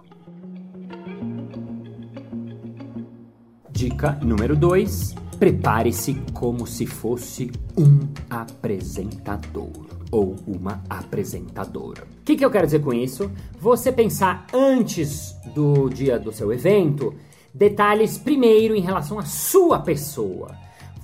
Dica 3.69 4.17
número 4.23 4.55
2: 4.55 5.13
prepare-se 5.37 6.15
como 6.33 6.65
se 6.65 6.87
fosse 6.87 7.51
um 7.77 8.07
apresentador 8.27 9.85
ou 10.11 10.35
uma 10.47 10.81
apresentadora. 10.89 12.16
O 12.27 12.29
que, 12.29 12.35
que 12.35 12.43
eu 12.43 12.51
quero 12.51 12.65
dizer 12.65 12.81
com 12.81 12.93
isso? 12.93 13.31
Você 13.57 13.89
pensar 13.89 14.47
antes 14.53 15.33
do 15.55 15.87
dia 15.87 16.19
do 16.19 16.33
seu 16.33 16.51
evento 16.51 17.15
detalhes 17.53 18.17
primeiro 18.17 18.75
em 18.75 18.81
relação 18.81 19.17
à 19.17 19.23
sua 19.23 19.79
pessoa. 19.79 20.53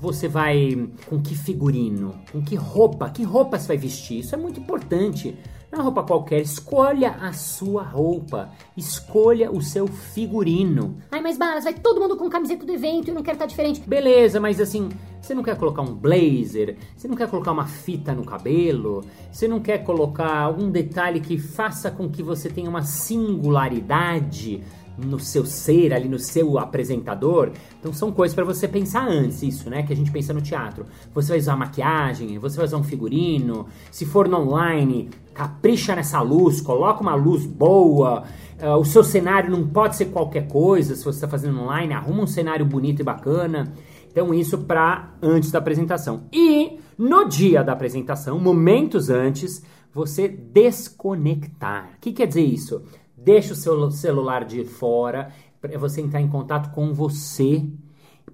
Você 0.02 0.28
vai 0.28 0.90
com 1.06 1.22
que 1.22 1.34
figurino, 1.34 2.14
com 2.30 2.44
que 2.44 2.56
roupa, 2.56 3.10
que 3.10 3.24
roupa 3.24 3.58
você 3.58 3.70
vai 3.70 3.78
vestir? 3.78 4.20
Isso 4.20 4.36
é 4.36 4.38
muito 4.38 4.60
importante. 4.60 5.34
Não 5.72 5.80
é 5.80 5.82
roupa 5.82 6.04
qualquer, 6.04 6.42
escolha 6.42 7.12
a 7.12 7.32
sua 7.32 7.84
roupa, 7.84 8.50
escolha 8.76 9.50
o 9.50 9.62
seu 9.62 9.88
figurino. 9.88 10.98
Ai, 11.10 11.22
mas 11.22 11.38
Balas, 11.38 11.64
vai 11.64 11.74
todo 11.74 12.02
mundo 12.02 12.18
com 12.18 12.30
camiseta 12.30 12.66
do 12.66 12.74
evento 12.74 13.08
e 13.08 13.12
eu 13.12 13.16
não 13.16 13.24
quero 13.24 13.36
estar 13.36 13.46
diferente. 13.46 13.80
Beleza, 13.80 14.42
mas 14.42 14.60
assim, 14.60 14.90
você 15.24 15.34
não 15.34 15.42
quer 15.42 15.56
colocar 15.56 15.82
um 15.82 15.96
blazer, 15.96 16.76
você 16.98 17.08
não 17.08 17.16
quer 17.16 17.30
colocar 17.30 17.54
uma 17.54 17.66
fita 17.66 18.14
no 18.14 18.26
cabelo, 18.26 19.06
você 19.32 19.48
não 19.48 19.62
quer 19.62 19.78
colocar 19.78 20.38
algum 20.38 20.70
detalhe 20.70 21.22
que 21.22 21.38
faça 21.38 21.90
com 21.90 22.10
que 22.10 22.22
você 22.22 22.50
tenha 22.50 22.70
uma 22.70 22.82
singularidade 22.82 24.62
no 24.98 25.18
seu 25.18 25.46
ser, 25.46 25.94
ali 25.94 26.10
no 26.10 26.20
seu 26.20 26.60
apresentador. 26.60 27.52
Então 27.80 27.94
são 27.94 28.12
coisas 28.12 28.36
para 28.36 28.44
você 28.44 28.68
pensar 28.68 29.08
antes, 29.08 29.42
isso, 29.42 29.70
né? 29.70 29.84
Que 29.84 29.94
a 29.94 29.96
gente 29.96 30.12
pensa 30.12 30.34
no 30.34 30.42
teatro. 30.42 30.86
Você 31.14 31.30
vai 31.30 31.40
usar 31.40 31.56
maquiagem, 31.56 32.38
você 32.38 32.58
vai 32.58 32.66
usar 32.66 32.78
um 32.78 32.84
figurino. 32.84 33.68
Se 33.92 34.06
for 34.06 34.28
no 34.28 34.38
online, 34.38 35.10
capricha 35.34 35.96
nessa 35.96 36.20
luz, 36.22 36.60
coloca 36.60 37.02
uma 37.02 37.16
luz 37.16 37.46
boa. 37.46 38.24
Uh, 38.62 38.78
o 38.78 38.84
seu 38.84 39.06
cenário 39.06 39.50
não 39.50 39.66
pode 39.66 39.96
ser 39.96 40.08
qualquer 40.08 40.48
coisa. 40.50 40.96
Se 40.96 41.04
você 41.04 41.18
está 41.18 41.30
fazendo 41.30 41.62
online, 41.62 41.94
arruma 41.94 42.24
um 42.24 42.28
cenário 42.28 42.66
bonito 42.66 43.00
e 43.00 43.04
bacana. 43.04 43.74
Então 44.14 44.32
isso 44.32 44.60
para 44.60 45.16
antes 45.24 45.52
da 45.52 45.58
apresentação. 45.58 46.28
E 46.32 46.78
no 46.96 47.28
dia 47.28 47.64
da 47.64 47.74
apresentação, 47.74 48.40
momentos 48.40 49.10
antes, 49.10 49.64
você 49.92 50.28
desconectar. 50.28 51.94
O 51.98 52.00
que 52.00 52.14
quer 52.14 52.28
dizer 52.28 52.44
isso? 52.44 52.84
Deixa 53.18 53.54
o 53.54 53.56
seu 53.56 53.90
celular 53.90 54.46
de 54.46 54.64
fora 54.66 55.30
para 55.60 55.80
você 55.80 56.00
entrar 56.00 56.22
em 56.22 56.28
contato 56.28 56.72
com 56.76 56.94
você, 56.94 57.66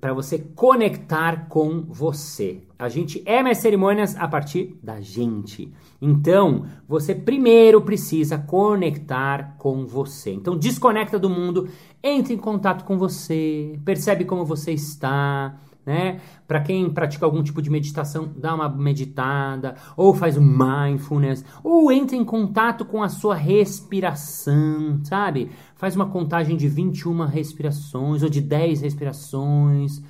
para 0.01 0.13
você 0.13 0.39
conectar 0.39 1.47
com 1.47 1.85
você. 1.87 2.61
A 2.77 2.89
gente 2.89 3.23
é 3.25 3.41
mais 3.41 3.59
cerimônias 3.59 4.17
a 4.17 4.27
partir 4.27 4.77
da 4.83 4.99
gente. 4.99 5.71
Então, 6.01 6.65
você 6.87 7.15
primeiro 7.15 7.81
precisa 7.81 8.37
conectar 8.37 9.55
com 9.57 9.85
você. 9.85 10.31
Então, 10.31 10.57
desconecta 10.57 11.17
do 11.17 11.29
mundo, 11.29 11.69
entre 12.03 12.33
em 12.33 12.37
contato 12.37 12.83
com 12.83 12.97
você, 12.97 13.79
percebe 13.85 14.25
como 14.25 14.43
você 14.43 14.73
está 14.73 15.57
né? 15.85 16.19
Para 16.47 16.61
quem 16.61 16.89
pratica 16.89 17.25
algum 17.25 17.41
tipo 17.41 17.61
de 17.61 17.69
meditação, 17.69 18.31
dá 18.35 18.53
uma 18.53 18.69
meditada, 18.69 19.75
ou 19.97 20.13
faz 20.13 20.37
um 20.37 20.43
mindfulness, 20.43 21.43
ou 21.63 21.91
entra 21.91 22.15
em 22.15 22.23
contato 22.23 22.85
com 22.85 23.01
a 23.01 23.09
sua 23.09 23.35
respiração, 23.35 24.99
sabe? 25.03 25.49
Faz 25.75 25.95
uma 25.95 26.07
contagem 26.07 26.55
de 26.55 26.67
21 26.67 27.25
respirações 27.25 28.23
ou 28.23 28.29
de 28.29 28.41
10 28.41 28.81
respirações. 28.81 30.01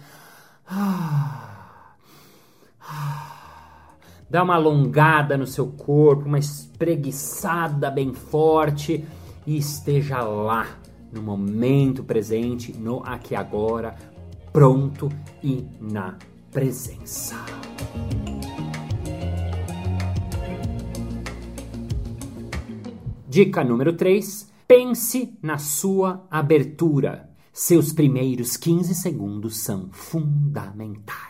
Dá 4.30 4.44
uma 4.44 4.54
alongada 4.54 5.36
no 5.36 5.48
seu 5.48 5.66
corpo, 5.66 6.28
uma 6.28 6.38
espreguiçada 6.38 7.90
bem 7.90 8.14
forte 8.14 9.04
e 9.48 9.58
esteja 9.58 10.22
lá 10.22 10.68
no 11.12 11.24
momento 11.24 12.04
presente, 12.04 12.72
no 12.78 13.02
aqui 13.04 13.34
agora, 13.34 13.96
pronto 14.52 15.10
e 15.44 15.66
na 15.80 16.18
presença. 16.52 17.36
Dica 23.28 23.64
número 23.64 23.94
3: 23.94 24.52
pense 24.68 25.38
na 25.42 25.58
sua 25.58 26.26
abertura. 26.32 27.30
Seus 27.54 27.92
primeiros 27.92 28.56
15 28.56 28.96
segundos 28.96 29.58
são 29.58 29.90
fundamentais. 29.92 31.30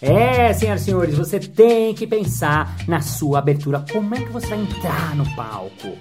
É, 0.00 0.52
senhoras 0.52 0.82
e 0.82 0.84
senhores, 0.84 1.16
você 1.16 1.40
tem 1.40 1.94
que 1.94 2.06
pensar 2.06 2.76
na 2.86 3.00
sua 3.00 3.38
abertura. 3.38 3.84
Como 3.90 4.14
é 4.14 4.20
que 4.20 4.30
você 4.30 4.46
vai 4.46 4.60
entrar 4.60 5.16
no 5.16 5.24
palco? 5.34 5.96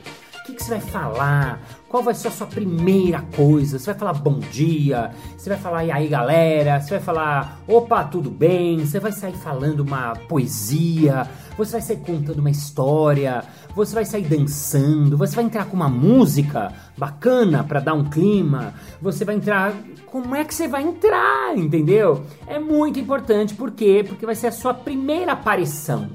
Que, 0.46 0.54
que, 0.54 0.64
você 0.64 0.78
vai 0.78 0.80
falar? 0.80 1.60
Qual 1.90 2.04
vai 2.04 2.14
ser 2.14 2.28
a 2.28 2.32
sua 2.32 2.46
primeira 2.46 3.20
coisa? 3.36 3.80
Você 3.80 3.88
vai 3.88 3.96
falar 3.96 4.14
bom 4.14 4.38
dia? 4.38 5.10
Você 5.36 5.50
vai 5.50 5.58
falar 5.58 5.86
e 5.86 5.92
aí 5.92 6.08
galera? 6.08 6.80
Você 6.80 6.92
vai 6.92 7.00
falar 7.00 7.62
opa, 7.68 8.04
tudo 8.04 8.30
bem? 8.30 8.86
Você 8.86 9.00
vai 9.00 9.12
sair 9.12 9.34
falando 9.34 9.80
uma 9.80 10.16
poesia? 10.30 11.28
Você 11.58 11.72
vai 11.72 11.82
sair 11.82 11.98
contando 11.98 12.38
uma 12.38 12.52
história? 12.52 13.44
Você 13.76 13.96
vai 13.96 14.06
sair 14.06 14.22
dançando? 14.22 15.18
Você 15.18 15.36
vai 15.36 15.46
entrar 15.46 15.66
com 15.66 15.76
uma 15.76 15.90
música 15.90 16.72
bacana 16.96 17.64
para 17.64 17.80
dar 17.80 17.96
um 17.96 18.08
clima? 18.08 18.76
Você 19.02 19.26
vai 19.26 19.38
entrar. 19.38 19.74
Como 20.06 20.36
é 20.36 20.46
que 20.46 20.54
você 20.54 20.68
vai 20.68 20.84
entrar? 20.84 21.58
Entendeu? 21.58 22.24
É 22.46 22.60
muito 22.60 23.00
importante, 23.00 23.56
por 23.56 23.72
quê? 23.72 24.06
Porque 24.08 24.28
vai 24.28 24.36
ser 24.36 24.48
a 24.48 24.52
sua 24.52 24.76
primeira 24.76 25.32
aparição. 25.32 26.08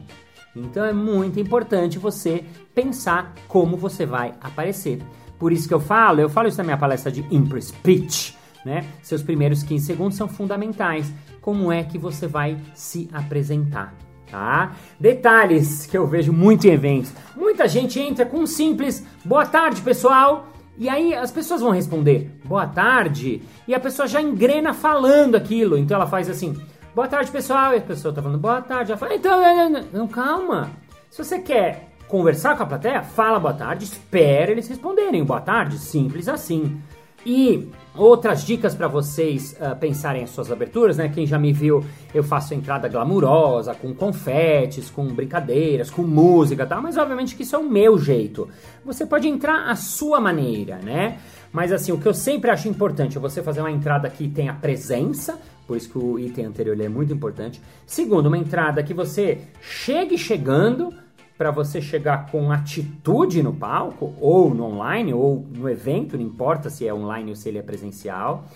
Então 0.55 0.85
é 0.85 0.93
muito 0.93 1.39
importante 1.39 1.99
você 1.99 2.45
pensar 2.75 3.35
como 3.47 3.77
você 3.77 4.05
vai 4.05 4.35
aparecer. 4.41 5.01
Por 5.39 5.53
isso 5.53 5.67
que 5.67 5.75
eu 5.75 5.81
falo, 5.81 6.21
eu 6.21 6.29
falo 6.29 6.49
isso 6.49 6.59
na 6.59 6.65
minha 6.65 6.77
palestra 6.77 7.11
de 7.11 7.25
Impress 7.31 7.69
Speech, 7.69 8.37
né? 8.65 8.85
Seus 9.03 9.23
primeiros 9.23 9.63
15 9.63 9.87
segundos 9.87 10.17
são 10.17 10.29
fundamentais. 10.29 11.13
Como 11.41 11.73
é 11.73 11.83
que 11.83 11.97
você 11.97 12.27
vai 12.27 12.59
se 12.75 13.09
apresentar? 13.13 13.95
Tá? 14.31 14.77
Detalhes 14.99 15.87
que 15.87 15.99
eu 15.99 16.07
vejo 16.07 16.33
muito 16.33 16.67
em 16.67 16.71
eventos. 16.71 17.13
Muita 17.35 17.67
gente 17.67 17.99
entra 17.99 18.25
com 18.25 18.39
um 18.39 18.47
simples 18.47 19.05
boa 19.25 19.45
tarde, 19.45 19.81
pessoal. 19.81 20.49
E 20.79 20.89
aí 20.89 21.13
as 21.13 21.33
pessoas 21.33 21.61
vão 21.61 21.73
responder 21.73 22.31
boa 22.45 22.67
tarde 22.67 23.43
e 23.67 23.75
a 23.75 23.81
pessoa 23.81 24.07
já 24.07 24.23
engrena 24.23 24.73
falando 24.73 25.35
aquilo. 25.35 25.77
Então 25.77 25.97
ela 25.97 26.07
faz 26.07 26.31
assim: 26.31 26.57
boa 26.95 27.09
tarde, 27.09 27.31
pessoal. 27.31 27.75
E 27.75 27.79
a 27.79 27.81
pessoa 27.81 28.15
tá 28.15 28.23
falando 28.23 28.39
boa 28.39 28.63
tarde. 28.63 28.93
Ela 28.93 28.99
fala: 28.99 29.15
então, 29.15 29.71
não, 29.71 29.83
não, 29.93 30.09
calma. 30.09 30.71
Se 31.11 31.23
você 31.23 31.39
quer 31.39 31.91
conversar 32.09 32.57
com 32.57 32.63
a 32.63 32.67
plateia, 32.67 33.03
fala 33.03 33.39
boa 33.39 33.55
tarde, 33.55 33.85
espera 33.85 34.51
eles 34.51 34.69
responderem 34.69 35.25
boa 35.25 35.41
tarde, 35.41 35.79
simples 35.79 36.29
assim. 36.29 36.81
E 37.25 37.71
outras 37.95 38.45
dicas 38.45 38.75
para 38.75 38.89
vocês 38.89 39.55
uh, 39.61 39.77
pensarem 39.77 40.23
as 40.23 40.31
suas 40.31 40.51
aberturas, 40.51 40.97
né? 40.97 41.11
Quem 41.11 41.27
já 41.27 41.39
me 41.39 41.53
viu, 41.53 41.85
eu 42.15 42.23
faço 42.23 42.55
entrada 42.55 42.89
glamurosa, 42.89 43.75
com 43.75 43.95
confetes, 43.95 44.89
com 44.89 45.07
brincadeiras, 45.07 45.91
com 45.91 46.03
música, 46.03 46.67
tá? 46.67 46.81
Mas 46.81 46.97
obviamente 46.97 47.37
que 47.37 47.43
isso 47.43 47.55
é 47.55 47.59
o 47.59 47.69
meu 47.69 47.99
jeito. 47.99 48.49
Você 48.85 49.05
pode 49.05 49.29
entrar 49.29 49.69
à 49.69 49.77
sua 49.77 50.19
maneira, 50.19 50.79
né? 50.79 51.19
Mas 51.53 51.73
assim, 51.73 51.93
o 51.93 51.99
que 51.99 52.09
eu 52.09 52.15
sempre 52.15 52.51
acho 52.51 52.69
importante 52.69 53.19
é 53.19 53.21
você 53.21 53.43
fazer 53.43 53.61
uma 53.61 53.71
entrada 53.71 54.09
que 54.09 54.29
tenha 54.29 54.55
presença, 54.55 55.39
por 55.71 55.77
isso 55.77 55.89
que 55.89 55.99
o 55.99 56.19
item 56.19 56.47
anterior 56.47 56.81
é 56.81 56.89
muito 56.89 57.13
importante. 57.13 57.63
Segundo, 57.87 58.27
uma 58.27 58.37
entrada 58.37 58.83
que 58.83 58.93
você 58.93 59.43
chegue 59.61 60.19
chegando, 60.19 60.93
para 61.39 61.53
você 61.53 61.81
chegar 61.81 62.29
com 62.29 62.51
atitude 62.51 63.41
no 63.41 63.55
palco, 63.55 64.13
ou 64.21 64.53
no 64.53 64.65
online, 64.65 65.15
ou 65.15 65.47
no 65.49 65.69
evento, 65.69 66.17
não 66.17 66.25
importa 66.25 66.69
se 66.69 66.89
é 66.89 66.93
online 66.93 67.31
ou 67.31 67.37
se 67.37 67.49
ele 67.49 67.59
é 67.59 67.63
presencial. 67.63 68.47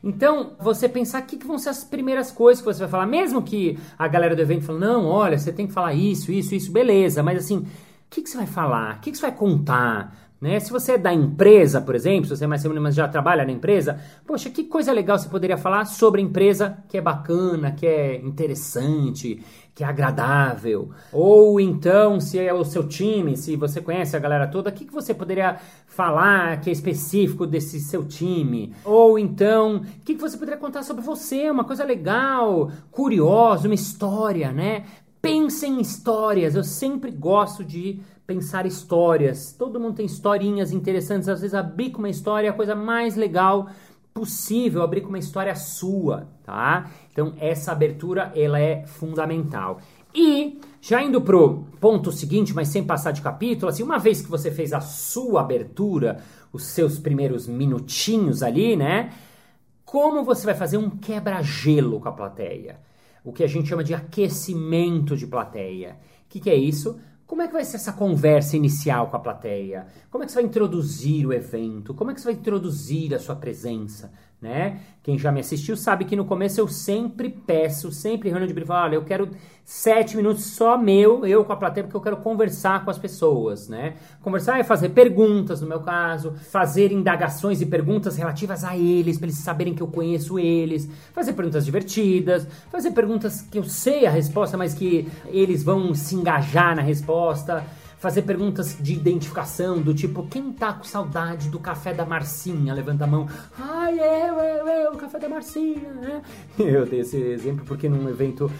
Então, 0.00 0.52
você 0.60 0.88
pensar 0.88 1.22
o 1.22 1.26
que, 1.26 1.38
que, 1.38 1.44
vão 1.44 1.58
ser 1.58 1.70
as 1.70 1.82
primeiras 1.82 2.30
coisas 2.30 2.62
que 2.62 2.72
você 2.72 2.78
vai 2.78 2.88
falar, 2.88 3.06
mesmo 3.06 3.42
que 3.42 3.76
a 3.98 4.06
galera 4.06 4.36
do 4.36 4.40
evento 4.40 4.64
fale, 4.64 4.78
não, 4.78 5.06
olha, 5.06 5.36
você 5.36 5.52
tem 5.52 5.66
que 5.66 5.72
falar 5.72 5.92
isso, 5.94 6.30
isso, 6.30 6.54
isso, 6.54 6.70
beleza, 6.70 7.20
mas 7.20 7.38
assim, 7.38 7.58
o 7.58 7.66
que, 8.08 8.22
que 8.22 8.30
você 8.30 8.36
vai 8.36 8.46
falar? 8.46 8.98
O 8.98 9.00
que, 9.00 9.10
que 9.10 9.18
você 9.18 9.22
vai 9.22 9.34
contar? 9.34 10.29
Né? 10.40 10.58
Se 10.58 10.70
você 10.70 10.92
é 10.92 10.98
da 10.98 11.12
empresa, 11.12 11.82
por 11.82 11.94
exemplo, 11.94 12.24
se 12.24 12.36
você 12.36 12.44
é 12.44 12.46
mais 12.46 12.62
cerimônia, 12.62 12.84
mas 12.84 12.94
já 12.94 13.06
trabalha 13.06 13.44
na 13.44 13.52
empresa, 13.52 14.00
poxa, 14.26 14.48
que 14.48 14.64
coisa 14.64 14.90
legal 14.90 15.18
você 15.18 15.28
poderia 15.28 15.58
falar 15.58 15.84
sobre 15.84 16.22
a 16.22 16.24
empresa 16.24 16.78
que 16.88 16.96
é 16.96 17.00
bacana, 17.00 17.72
que 17.72 17.86
é 17.86 18.16
interessante, 18.16 19.44
que 19.74 19.84
é 19.84 19.86
agradável. 19.86 20.90
Ou 21.12 21.60
então, 21.60 22.18
se 22.20 22.38
é 22.38 22.54
o 22.54 22.64
seu 22.64 22.88
time, 22.88 23.36
se 23.36 23.54
você 23.54 23.82
conhece 23.82 24.16
a 24.16 24.18
galera 24.18 24.46
toda, 24.46 24.70
o 24.70 24.72
que, 24.72 24.86
que 24.86 24.92
você 24.92 25.12
poderia 25.12 25.58
falar 25.86 26.58
que 26.62 26.70
é 26.70 26.72
específico 26.72 27.46
desse 27.46 27.78
seu 27.78 28.02
time? 28.06 28.74
Ou 28.82 29.18
então, 29.18 29.76
o 29.76 30.04
que, 30.04 30.14
que 30.14 30.20
você 30.20 30.38
poderia 30.38 30.58
contar 30.58 30.82
sobre 30.84 31.02
você, 31.02 31.50
uma 31.50 31.64
coisa 31.64 31.84
legal, 31.84 32.70
curiosa, 32.90 33.68
uma 33.68 33.74
história, 33.74 34.50
né? 34.52 34.84
Pense 35.20 35.66
em 35.66 35.80
histórias. 35.80 36.54
Eu 36.54 36.64
sempre 36.64 37.10
gosto 37.10 37.64
de 37.64 38.00
pensar 38.26 38.64
histórias. 38.64 39.52
Todo 39.52 39.78
mundo 39.80 39.96
tem 39.96 40.06
historinhas 40.06 40.72
interessantes. 40.72 41.28
Às 41.28 41.40
vezes, 41.40 41.54
abrir 41.54 41.90
com 41.90 41.98
uma 41.98 42.08
história 42.08 42.46
é 42.46 42.50
a 42.50 42.54
coisa 42.54 42.74
mais 42.74 43.16
legal 43.16 43.68
possível. 44.14 44.82
Abrir 44.82 45.02
com 45.02 45.08
uma 45.08 45.18
história 45.18 45.54
sua, 45.54 46.28
tá? 46.44 46.90
Então, 47.12 47.34
essa 47.38 47.72
abertura 47.72 48.32
ela 48.34 48.58
é 48.58 48.86
fundamental. 48.86 49.80
E 50.14 50.60
já 50.80 51.02
indo 51.02 51.20
pro 51.20 51.64
ponto 51.80 52.10
seguinte, 52.10 52.54
mas 52.54 52.68
sem 52.68 52.82
passar 52.82 53.12
de 53.12 53.20
capítulo, 53.20 53.68
assim, 53.68 53.82
uma 53.82 53.98
vez 53.98 54.22
que 54.22 54.30
você 54.30 54.50
fez 54.50 54.72
a 54.72 54.80
sua 54.80 55.42
abertura, 55.42 56.22
os 56.52 56.64
seus 56.64 56.98
primeiros 56.98 57.46
minutinhos 57.46 58.42
ali, 58.42 58.74
né? 58.74 59.12
Como 59.84 60.24
você 60.24 60.46
vai 60.46 60.54
fazer 60.54 60.78
um 60.78 60.88
quebra-gelo 60.88 62.00
com 62.00 62.08
a 62.08 62.12
plateia? 62.12 62.80
O 63.24 63.32
que 63.32 63.44
a 63.44 63.46
gente 63.46 63.68
chama 63.68 63.84
de 63.84 63.94
aquecimento 63.94 65.16
de 65.16 65.26
plateia. 65.26 65.98
O 66.24 66.28
que, 66.28 66.40
que 66.40 66.50
é 66.50 66.54
isso? 66.54 66.98
Como 67.26 67.42
é 67.42 67.46
que 67.46 67.52
vai 67.52 67.64
ser 67.64 67.76
essa 67.76 67.92
conversa 67.92 68.56
inicial 68.56 69.08
com 69.08 69.16
a 69.16 69.20
plateia? 69.20 69.86
Como 70.10 70.24
é 70.24 70.26
que 70.26 70.32
você 70.32 70.40
vai 70.40 70.48
introduzir 70.48 71.26
o 71.26 71.32
evento? 71.32 71.94
Como 71.94 72.10
é 72.10 72.14
que 72.14 72.20
você 72.20 72.32
vai 72.32 72.40
introduzir 72.40 73.14
a 73.14 73.20
sua 73.20 73.36
presença? 73.36 74.12
Né? 74.40 74.80
Quem 75.02 75.18
já 75.18 75.30
me 75.30 75.40
assistiu 75.40 75.76
sabe 75.76 76.04
que 76.04 76.16
no 76.16 76.24
começo 76.24 76.60
eu 76.60 76.68
sempre 76.68 77.28
peço, 77.28 77.92
sempre 77.92 78.28
reunião 78.28 78.46
de 78.46 78.54
briefing, 78.54 78.72
olha, 78.72 78.94
eu 78.94 79.04
quero 79.04 79.30
sete 79.64 80.16
minutos 80.16 80.44
só 80.44 80.76
meu, 80.76 81.24
eu 81.24 81.44
com 81.44 81.52
a 81.52 81.56
plateia, 81.56 81.84
porque 81.84 81.96
eu 81.96 82.00
quero 82.00 82.16
conversar 82.16 82.84
com 82.84 82.90
as 82.90 82.98
pessoas, 82.98 83.68
né? 83.68 83.94
Conversar 84.20 84.58
é 84.58 84.64
fazer 84.64 84.90
perguntas, 84.90 85.60
no 85.60 85.68
meu 85.68 85.80
caso, 85.80 86.34
fazer 86.50 86.90
indagações 86.90 87.60
e 87.60 87.66
perguntas 87.66 88.16
relativas 88.16 88.64
a 88.64 88.76
eles, 88.76 89.16
para 89.16 89.26
eles 89.26 89.38
saberem 89.38 89.74
que 89.74 89.82
eu 89.82 89.86
conheço 89.86 90.38
eles, 90.38 90.88
fazer 91.12 91.34
perguntas 91.34 91.64
divertidas, 91.64 92.46
fazer 92.70 92.90
perguntas 92.90 93.42
que 93.42 93.58
eu 93.58 93.64
sei 93.64 94.06
a 94.06 94.10
resposta, 94.10 94.56
mas 94.56 94.74
que 94.74 95.06
eles 95.26 95.62
vão 95.62 95.94
se 95.94 96.16
engajar 96.16 96.74
na 96.74 96.82
resposta 96.82 97.64
fazer 98.00 98.22
perguntas 98.22 98.78
de 98.80 98.94
identificação, 98.94 99.78
do 99.78 99.92
tipo, 99.92 100.26
quem 100.26 100.50
tá 100.52 100.72
com 100.72 100.84
saudade 100.84 101.50
do 101.50 101.60
café 101.60 101.92
da 101.92 102.06
Marcinha? 102.06 102.72
Levanta 102.72 103.04
a 103.04 103.06
mão. 103.06 103.28
Ai, 103.58 104.00
eu, 104.00 104.36
eu, 104.38 104.66
eu, 104.66 104.92
o 104.92 104.96
café 104.96 105.18
da 105.18 105.28
Marcinha, 105.28 105.92
né? 105.92 106.22
Eu 106.58 106.86
dei 106.86 107.00
esse 107.00 107.16
exemplo 107.16 107.64
porque 107.66 107.88
num 107.88 108.08
evento 108.08 108.50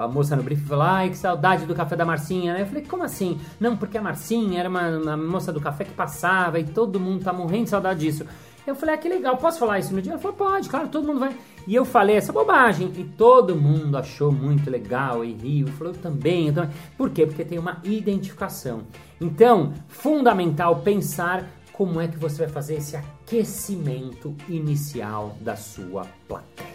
a 0.00 0.08
moça 0.08 0.34
no 0.34 0.42
briefing 0.42 0.66
falou, 0.66 0.84
ai, 0.84 1.10
que 1.10 1.16
saudade 1.16 1.64
do 1.64 1.74
café 1.74 1.94
da 1.94 2.04
Marcinha, 2.04 2.54
né? 2.54 2.62
Eu 2.62 2.66
falei, 2.66 2.84
como 2.84 3.04
assim? 3.04 3.40
Não, 3.60 3.76
porque 3.76 3.96
a 3.96 4.02
Marcinha 4.02 4.58
era 4.58 4.68
uma, 4.68 4.88
uma 4.98 5.16
moça 5.16 5.52
do 5.52 5.60
café 5.60 5.84
que 5.84 5.92
passava 5.92 6.58
e 6.58 6.64
todo 6.64 6.98
mundo 6.98 7.22
tá 7.22 7.32
morrendo 7.32 7.64
de 7.64 7.70
saudade 7.70 8.00
disso. 8.00 8.26
Eu 8.64 8.76
falei, 8.76 8.94
ah, 8.94 8.98
que 8.98 9.08
legal, 9.08 9.36
posso 9.36 9.58
falar 9.58 9.80
isso 9.80 9.92
no 9.92 10.00
dia? 10.00 10.12
Ela 10.12 10.20
falou, 10.20 10.36
pode, 10.36 10.68
claro, 10.68 10.88
todo 10.88 11.04
mundo 11.06 11.18
vai. 11.18 11.36
E 11.66 11.74
eu 11.74 11.84
falei 11.84 12.16
essa 12.16 12.32
bobagem 12.32 12.92
e 12.96 13.02
todo 13.02 13.56
mundo 13.56 13.96
achou 13.96 14.30
muito 14.30 14.70
legal 14.70 15.24
e 15.24 15.32
riu, 15.32 15.66
falou, 15.68 15.92
também, 15.92 16.46
eu 16.46 16.54
também. 16.54 16.70
Por 16.96 17.10
quê? 17.10 17.26
Porque 17.26 17.44
tem 17.44 17.58
uma 17.58 17.80
identificação. 17.82 18.82
Então, 19.20 19.72
fundamental 19.88 20.80
pensar 20.80 21.48
como 21.72 22.00
é 22.00 22.06
que 22.06 22.16
você 22.16 22.44
vai 22.44 22.48
fazer 22.48 22.76
esse 22.76 22.94
aquecimento 22.94 24.36
inicial 24.48 25.36
da 25.40 25.56
sua 25.56 26.06
plateia. 26.28 26.70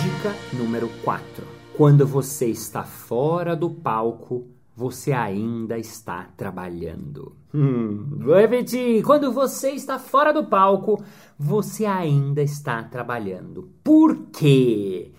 Dica 0.00 0.32
número 0.52 0.88
4. 1.02 1.44
Quando 1.76 2.06
você 2.06 2.46
está 2.46 2.84
fora 2.84 3.56
do 3.56 3.68
palco, 3.68 4.55
você 4.76 5.10
ainda 5.12 5.78
está 5.78 6.28
trabalhando. 6.36 7.34
Hum, 7.54 8.18
vou 8.20 8.36
repetir. 8.36 9.02
Quando 9.02 9.32
você 9.32 9.70
está 9.70 9.98
fora 9.98 10.34
do 10.34 10.44
palco, 10.44 11.02
você 11.38 11.86
ainda 11.86 12.42
está 12.42 12.82
trabalhando. 12.82 13.70
Por 13.82 14.26
quê? 14.30 15.12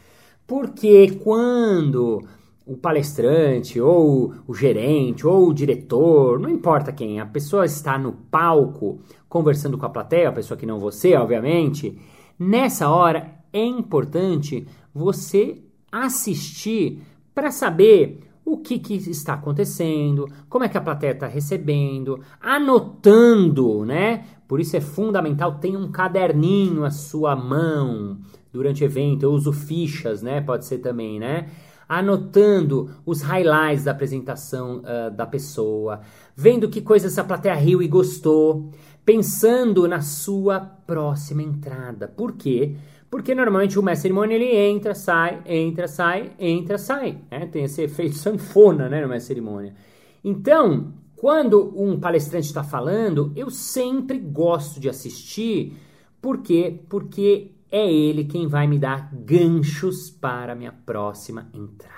Porque 0.46 1.20
quando 1.24 2.24
o 2.68 2.78
palestrante, 2.78 3.82
ou 3.82 4.36
o 4.46 4.54
gerente, 4.54 5.26
ou 5.26 5.48
o 5.48 5.54
diretor, 5.54 6.38
não 6.38 6.50
importa 6.50 6.92
quem, 6.92 7.20
a 7.20 7.26
pessoa 7.26 7.66
está 7.66 7.98
no 7.98 8.12
palco 8.12 9.00
conversando 9.28 9.76
com 9.76 9.86
a 9.88 9.90
plateia, 9.90 10.30
a 10.30 10.34
pessoa 10.34 10.58
que 10.58 10.68
não 10.68 10.78
você, 10.78 11.16
obviamente, 11.16 12.00
nessa 12.38 12.90
hora 12.90 13.34
é 13.52 13.64
importante 13.66 14.68
você 14.94 15.64
assistir 15.92 17.02
para 17.34 17.50
saber 17.50 18.27
o 18.48 18.56
que, 18.56 18.80
que, 18.80 18.94
está 18.96 19.34
acontecendo, 19.34 20.25
como 20.48 20.63
é 20.63 20.70
que 20.70 20.77
a 20.77 20.82
plateia 20.82 21.12
está 21.12 21.27
recebendo, 21.27 22.22
anotando, 22.39 23.84
né? 23.84 24.24
Por 24.48 24.62
isso 24.62 24.77
é 24.77 24.80
fundamental 24.80 25.56
ter 25.56 25.75
um 25.75 25.92
caderninho 25.92 26.86
à 26.86 26.89
sua 26.89 27.36
mão 27.36 28.19
durante 28.54 28.82
o 28.82 28.86
evento. 28.86 29.24
Eu 29.24 29.34
uso 29.34 29.52
fichas, 29.52 30.22
né? 30.22 30.39
Pode 30.39 30.65
ser 30.65 30.78
também, 30.78 31.19
né? 31.19 31.50
Anotando 31.89 32.89
os 33.06 33.22
highlights 33.22 33.84
da 33.84 33.91
apresentação 33.91 34.78
uh, 34.78 35.12
da 35.13 35.26
pessoa, 35.26 36.00
vendo 36.34 36.69
que 36.69 36.80
coisas 36.80 37.19
a 37.19 37.26
plateia 37.26 37.54
riu 37.54 37.84
e 37.84 37.88
gostou, 37.89 38.72
pensando 39.04 39.86
na 39.89 40.00
sua 40.00 40.62
próxima 40.62 41.43
entrada. 41.43 42.08
Por 42.08 42.32
quê? 42.32 42.78
Porque 42.78 42.97
normalmente 43.34 43.80
o 43.80 43.84
mestre 43.84 44.04
cerimônia 44.04 44.36
ele 44.36 44.56
entra, 44.56 44.93
sai, 44.93 45.41
entra, 45.46 45.88
sai, 45.88 46.32
entra, 46.38 46.78
sai. 46.78 47.17
Né? 47.32 47.46
Tem 47.46 47.63
esse 47.63 47.82
efeito 47.82 48.15
sanfona 48.17 48.89
né, 48.89 49.02
no 49.02 49.08
mestre 49.08 49.36
cerimônia. 49.36 49.74
Então, 50.24 50.93
quando 51.15 51.74
um 51.76 52.00
palestrante 52.00 52.48
está 52.48 52.63
falando, 52.63 53.32
eu 53.36 53.50
sempre 53.50 54.20
gosto 54.20 54.80
de 54.80 54.89
assistir. 54.89 55.74
Por 56.22 56.39
quê? 56.39 56.82
Porque 56.89 57.52
é 57.72 57.91
ele 57.91 58.26
quem 58.26 58.48
vai 58.48 58.67
me 58.67 58.78
dar 58.78 59.10
ganchos 59.13 60.10
para 60.10 60.52
a 60.52 60.56
minha 60.56 60.74
próxima 60.86 61.50
entrada. 61.54 61.98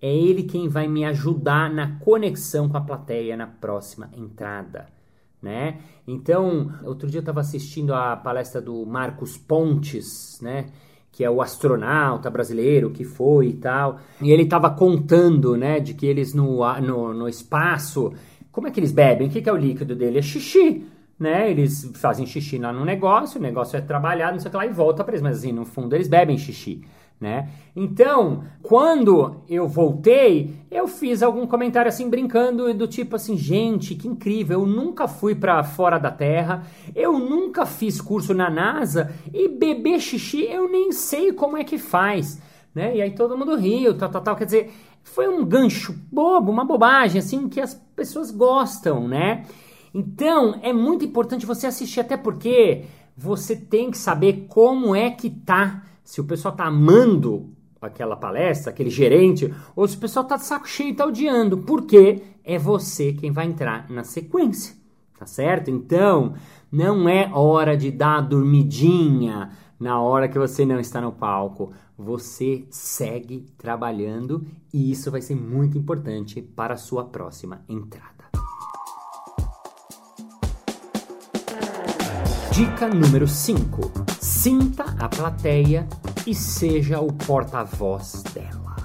É 0.00 0.14
ele 0.14 0.42
quem 0.42 0.68
vai 0.68 0.86
me 0.88 1.04
ajudar 1.04 1.72
na 1.72 1.98
conexão 1.98 2.68
com 2.68 2.76
a 2.76 2.80
plateia 2.80 3.36
na 3.36 3.46
próxima 3.46 4.10
entrada 4.16 4.99
né? 5.42 5.78
Então, 6.06 6.72
outro 6.84 7.08
dia 7.08 7.18
eu 7.18 7.22
estava 7.22 7.40
assistindo 7.40 7.94
a 7.94 8.16
palestra 8.16 8.60
do 8.60 8.84
Marcos 8.86 9.36
Pontes, 9.36 10.38
né? 10.42 10.66
Que 11.12 11.24
é 11.24 11.30
o 11.30 11.42
astronauta 11.42 12.30
brasileiro 12.30 12.90
que 12.90 13.04
foi 13.04 13.48
e 13.48 13.52
tal. 13.54 13.98
E 14.20 14.30
ele 14.30 14.44
estava 14.44 14.70
contando, 14.70 15.56
né? 15.56 15.80
De 15.80 15.94
que 15.94 16.06
eles 16.06 16.34
no, 16.34 16.60
no, 16.80 17.14
no 17.14 17.28
espaço... 17.28 18.12
Como 18.52 18.66
é 18.66 18.70
que 18.70 18.80
eles 18.80 18.92
bebem? 18.92 19.28
O 19.28 19.30
que, 19.30 19.40
que 19.40 19.48
é 19.48 19.52
o 19.52 19.56
líquido 19.56 19.94
dele? 19.94 20.18
É 20.18 20.22
xixi, 20.22 20.84
né? 21.18 21.50
Eles 21.50 21.90
fazem 21.94 22.26
xixi 22.26 22.58
lá 22.58 22.72
no 22.72 22.84
negócio, 22.84 23.38
o 23.38 23.42
negócio 23.42 23.76
é 23.76 23.80
trabalhado, 23.80 24.32
não 24.32 24.40
sei 24.40 24.48
o 24.48 24.50
que 24.50 24.56
lá, 24.56 24.66
e 24.66 24.70
volta 24.70 25.04
para 25.04 25.12
eles. 25.12 25.22
Mas 25.22 25.38
assim, 25.38 25.52
no 25.52 25.64
fundo, 25.64 25.94
eles 25.94 26.08
bebem 26.08 26.36
xixi 26.36 26.82
né? 27.20 27.50
Então, 27.76 28.44
quando 28.62 29.42
eu 29.46 29.68
voltei, 29.68 30.54
eu 30.70 30.88
fiz 30.88 31.22
algum 31.22 31.46
comentário 31.46 31.88
assim 31.88 32.08
brincando 32.08 32.72
do 32.72 32.88
tipo 32.88 33.14
assim, 33.16 33.36
gente, 33.36 33.94
que 33.94 34.08
incrível, 34.08 34.60
eu 34.60 34.66
nunca 34.66 35.06
fui 35.06 35.34
para 35.34 35.62
fora 35.62 35.98
da 35.98 36.10
Terra, 36.10 36.64
eu 36.96 37.18
nunca 37.18 37.66
fiz 37.66 38.00
curso 38.00 38.32
na 38.32 38.48
NASA 38.48 39.14
e 39.34 39.48
beber 39.48 40.00
xixi 40.00 40.44
eu 40.44 40.70
nem 40.70 40.92
sei 40.92 41.32
como 41.32 41.58
é 41.58 41.62
que 41.62 41.76
faz, 41.76 42.40
né? 42.74 42.96
E 42.96 43.02
aí 43.02 43.10
todo 43.10 43.36
mundo 43.36 43.54
riu, 43.54 43.96
tal, 43.98 44.08
tal, 44.08 44.22
tal, 44.22 44.36
quer 44.36 44.46
dizer, 44.46 44.72
foi 45.02 45.28
um 45.28 45.44
gancho 45.44 45.94
bobo, 46.10 46.50
uma 46.50 46.64
bobagem 46.64 47.18
assim 47.18 47.48
que 47.48 47.60
as 47.60 47.74
pessoas 47.94 48.30
gostam, 48.30 49.06
né? 49.06 49.44
Então, 49.92 50.58
é 50.62 50.72
muito 50.72 51.04
importante 51.04 51.44
você 51.44 51.66
assistir 51.66 52.00
até 52.00 52.16
porque 52.16 52.84
você 53.16 53.54
tem 53.54 53.90
que 53.90 53.98
saber 53.98 54.46
como 54.48 54.94
é 54.94 55.10
que 55.10 55.28
tá 55.28 55.82
se 56.10 56.20
o 56.20 56.24
pessoal 56.24 56.52
tá 56.56 56.64
amando 56.64 57.50
aquela 57.80 58.16
palestra, 58.16 58.72
aquele 58.72 58.90
gerente, 58.90 59.54
ou 59.76 59.86
se 59.86 59.96
o 59.96 60.00
pessoal 60.00 60.24
tá 60.24 60.34
de 60.34 60.44
saco 60.44 60.68
cheio 60.68 60.90
e 60.90 60.94
tá 60.94 61.06
odiando, 61.06 61.58
porque 61.58 62.20
é 62.42 62.58
você 62.58 63.12
quem 63.12 63.30
vai 63.30 63.46
entrar 63.46 63.88
na 63.88 64.02
sequência, 64.02 64.74
tá 65.16 65.24
certo? 65.24 65.70
Então, 65.70 66.34
não 66.70 67.08
é 67.08 67.30
hora 67.32 67.76
de 67.76 67.92
dar 67.92 68.22
dormidinha 68.22 69.50
na 69.78 70.00
hora 70.00 70.28
que 70.28 70.36
você 70.36 70.66
não 70.66 70.80
está 70.80 71.00
no 71.00 71.12
palco. 71.12 71.72
Você 71.96 72.64
segue 72.70 73.46
trabalhando 73.56 74.44
e 74.74 74.90
isso 74.90 75.12
vai 75.12 75.22
ser 75.22 75.36
muito 75.36 75.78
importante 75.78 76.42
para 76.42 76.74
a 76.74 76.76
sua 76.76 77.04
próxima 77.04 77.62
entrada. 77.68 78.19
Dica 82.60 82.90
número 82.90 83.26
5. 83.26 83.90
Sinta 84.20 84.84
a 84.98 85.08
plateia 85.08 85.88
e 86.26 86.34
seja 86.34 87.00
o 87.00 87.10
porta-voz 87.10 88.22
dela. 88.34 88.76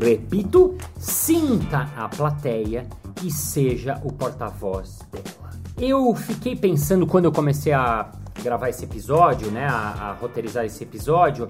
Repito, 0.00 0.76
sinta 0.96 1.90
a 1.96 2.08
plateia 2.08 2.86
e 3.24 3.32
seja 3.32 4.00
o 4.04 4.12
porta-voz 4.12 5.00
dela. 5.10 5.50
Eu 5.76 6.14
fiquei 6.14 6.54
pensando 6.54 7.08
quando 7.08 7.24
eu 7.24 7.32
comecei 7.32 7.72
a 7.72 8.12
gravar 8.40 8.68
esse 8.68 8.84
episódio, 8.84 9.50
né, 9.50 9.66
a, 9.66 10.10
a 10.10 10.12
roteirizar 10.12 10.64
esse 10.64 10.84
episódio, 10.84 11.46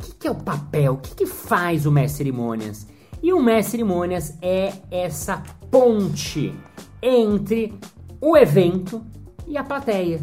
o 0.00 0.02
que, 0.02 0.12
que, 0.12 0.26
é 0.26 0.32
o 0.32 0.34
papel? 0.34 0.94
O 0.94 0.96
que, 0.96 1.14
que 1.14 1.26
faz 1.26 1.86
o 1.86 1.92
mestre 1.92 2.24
cerimônias? 2.24 2.88
E 3.22 3.32
o 3.32 3.40
mestre 3.40 3.70
cerimônias 3.78 4.36
é 4.42 4.72
essa 4.90 5.40
ponte 5.70 6.52
entre 7.00 7.78
o 8.20 8.36
evento 8.36 9.00
e 9.46 9.56
a 9.56 9.62
plateia. 9.62 10.18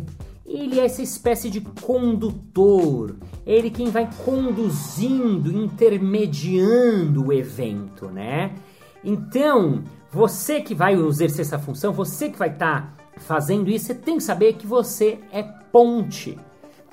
Ele 0.48 0.80
é 0.80 0.86
essa 0.86 1.02
espécie 1.02 1.50
de 1.50 1.60
condutor, 1.60 3.18
ele 3.46 3.70
quem 3.70 3.90
vai 3.90 4.10
conduzindo, 4.24 5.52
intermediando 5.52 7.28
o 7.28 7.34
evento, 7.34 8.10
né? 8.10 8.56
Então, 9.04 9.84
você 10.10 10.62
que 10.62 10.74
vai 10.74 10.96
exercer 10.96 11.42
essa 11.42 11.60
função, 11.60 11.92
você 11.92 12.30
que 12.30 12.40
vai 12.40 12.50
estar 12.50 12.96
tá 12.96 13.20
fazendo 13.20 13.70
isso, 13.70 13.88
você 13.88 13.96
tem 13.96 14.18
que 14.18 14.24
saber 14.24 14.54
que 14.54 14.66
você 14.66 15.20
é 15.34 15.44
ponte. 15.44 16.38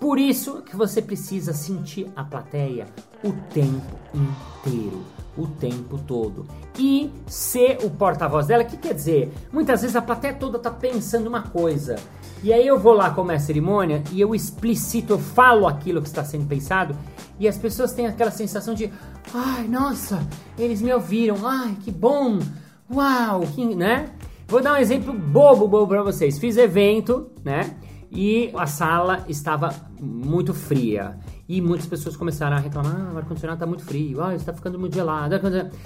Por 0.01 0.19
isso 0.19 0.63
que 0.63 0.75
você 0.75 1.01
precisa 1.01 1.53
sentir 1.53 2.11
a 2.17 2.25
plateia 2.25 2.87
o 3.25 3.33
tempo 3.53 3.99
inteiro, 4.15 5.03
o 5.37 5.47
tempo 5.47 5.99
todo. 6.07 6.47
E 6.79 7.11
ser 7.27 7.79
o 7.83 7.91
porta-voz 7.91 8.47
dela, 8.47 8.63
que 8.63 8.77
quer 8.77 8.95
dizer, 8.95 9.33
muitas 9.51 9.81
vezes 9.81 9.97
a 9.97 10.03
plateia 10.03 10.35
toda 10.35 10.59
tá 10.59 10.71
pensando 10.71 11.27
uma 11.27 11.43
coisa. 11.43 11.97
E 12.43 12.53
aí 12.53 12.67
eu 12.67 12.79
vou 12.79 12.93
lá 12.93 13.11
como 13.11 13.33
é 13.33 13.37
a 13.37 13.41
cerimônia 13.41 14.03
e 14.13 14.21
eu 14.21 14.35
explicito, 14.35 15.15
eu 15.15 15.19
falo 15.19 15.67
aquilo 15.67 16.03
que 16.03 16.09
está 16.09 16.23
sendo 16.23 16.47
pensado 16.47 16.95
e 17.41 17.49
as 17.49 17.57
pessoas 17.57 17.95
têm 17.95 18.07
aquela 18.07 18.31
sensação 18.31 18.75
de, 18.75 18.93
ai, 19.33 19.67
nossa, 19.67 20.21
eles 20.59 20.83
me 20.83 20.93
ouviram, 20.93 21.39
ai, 21.47 21.75
que 21.83 21.91
bom, 21.91 22.39
uau, 22.93 23.41
que, 23.55 23.75
né? 23.75 24.11
Vou 24.47 24.61
dar 24.61 24.75
um 24.75 24.77
exemplo 24.77 25.13
bobo, 25.15 25.67
bobo 25.67 25.89
para 25.89 26.03
vocês. 26.03 26.39
Fiz 26.39 26.59
evento, 26.59 27.31
né? 27.43 27.77
E 28.13 28.53
a 28.55 28.67
sala 28.67 29.25
estava 29.27 29.75
muito 29.99 30.53
fria. 30.53 31.19
E 31.49 31.61
muitas 31.61 31.87
pessoas 31.87 32.17
começaram 32.17 32.57
a 32.57 32.61
reclamar: 32.61 32.97
ah, 32.97 33.13
o 33.15 33.19
ar-condicionado 33.19 33.57
está 33.57 33.67
muito 33.67 33.85
frio, 33.85 34.23
ah, 34.23 34.35
está 34.35 34.53
ficando 34.53 34.79
muito 34.79 34.95
gelado. 34.95 35.35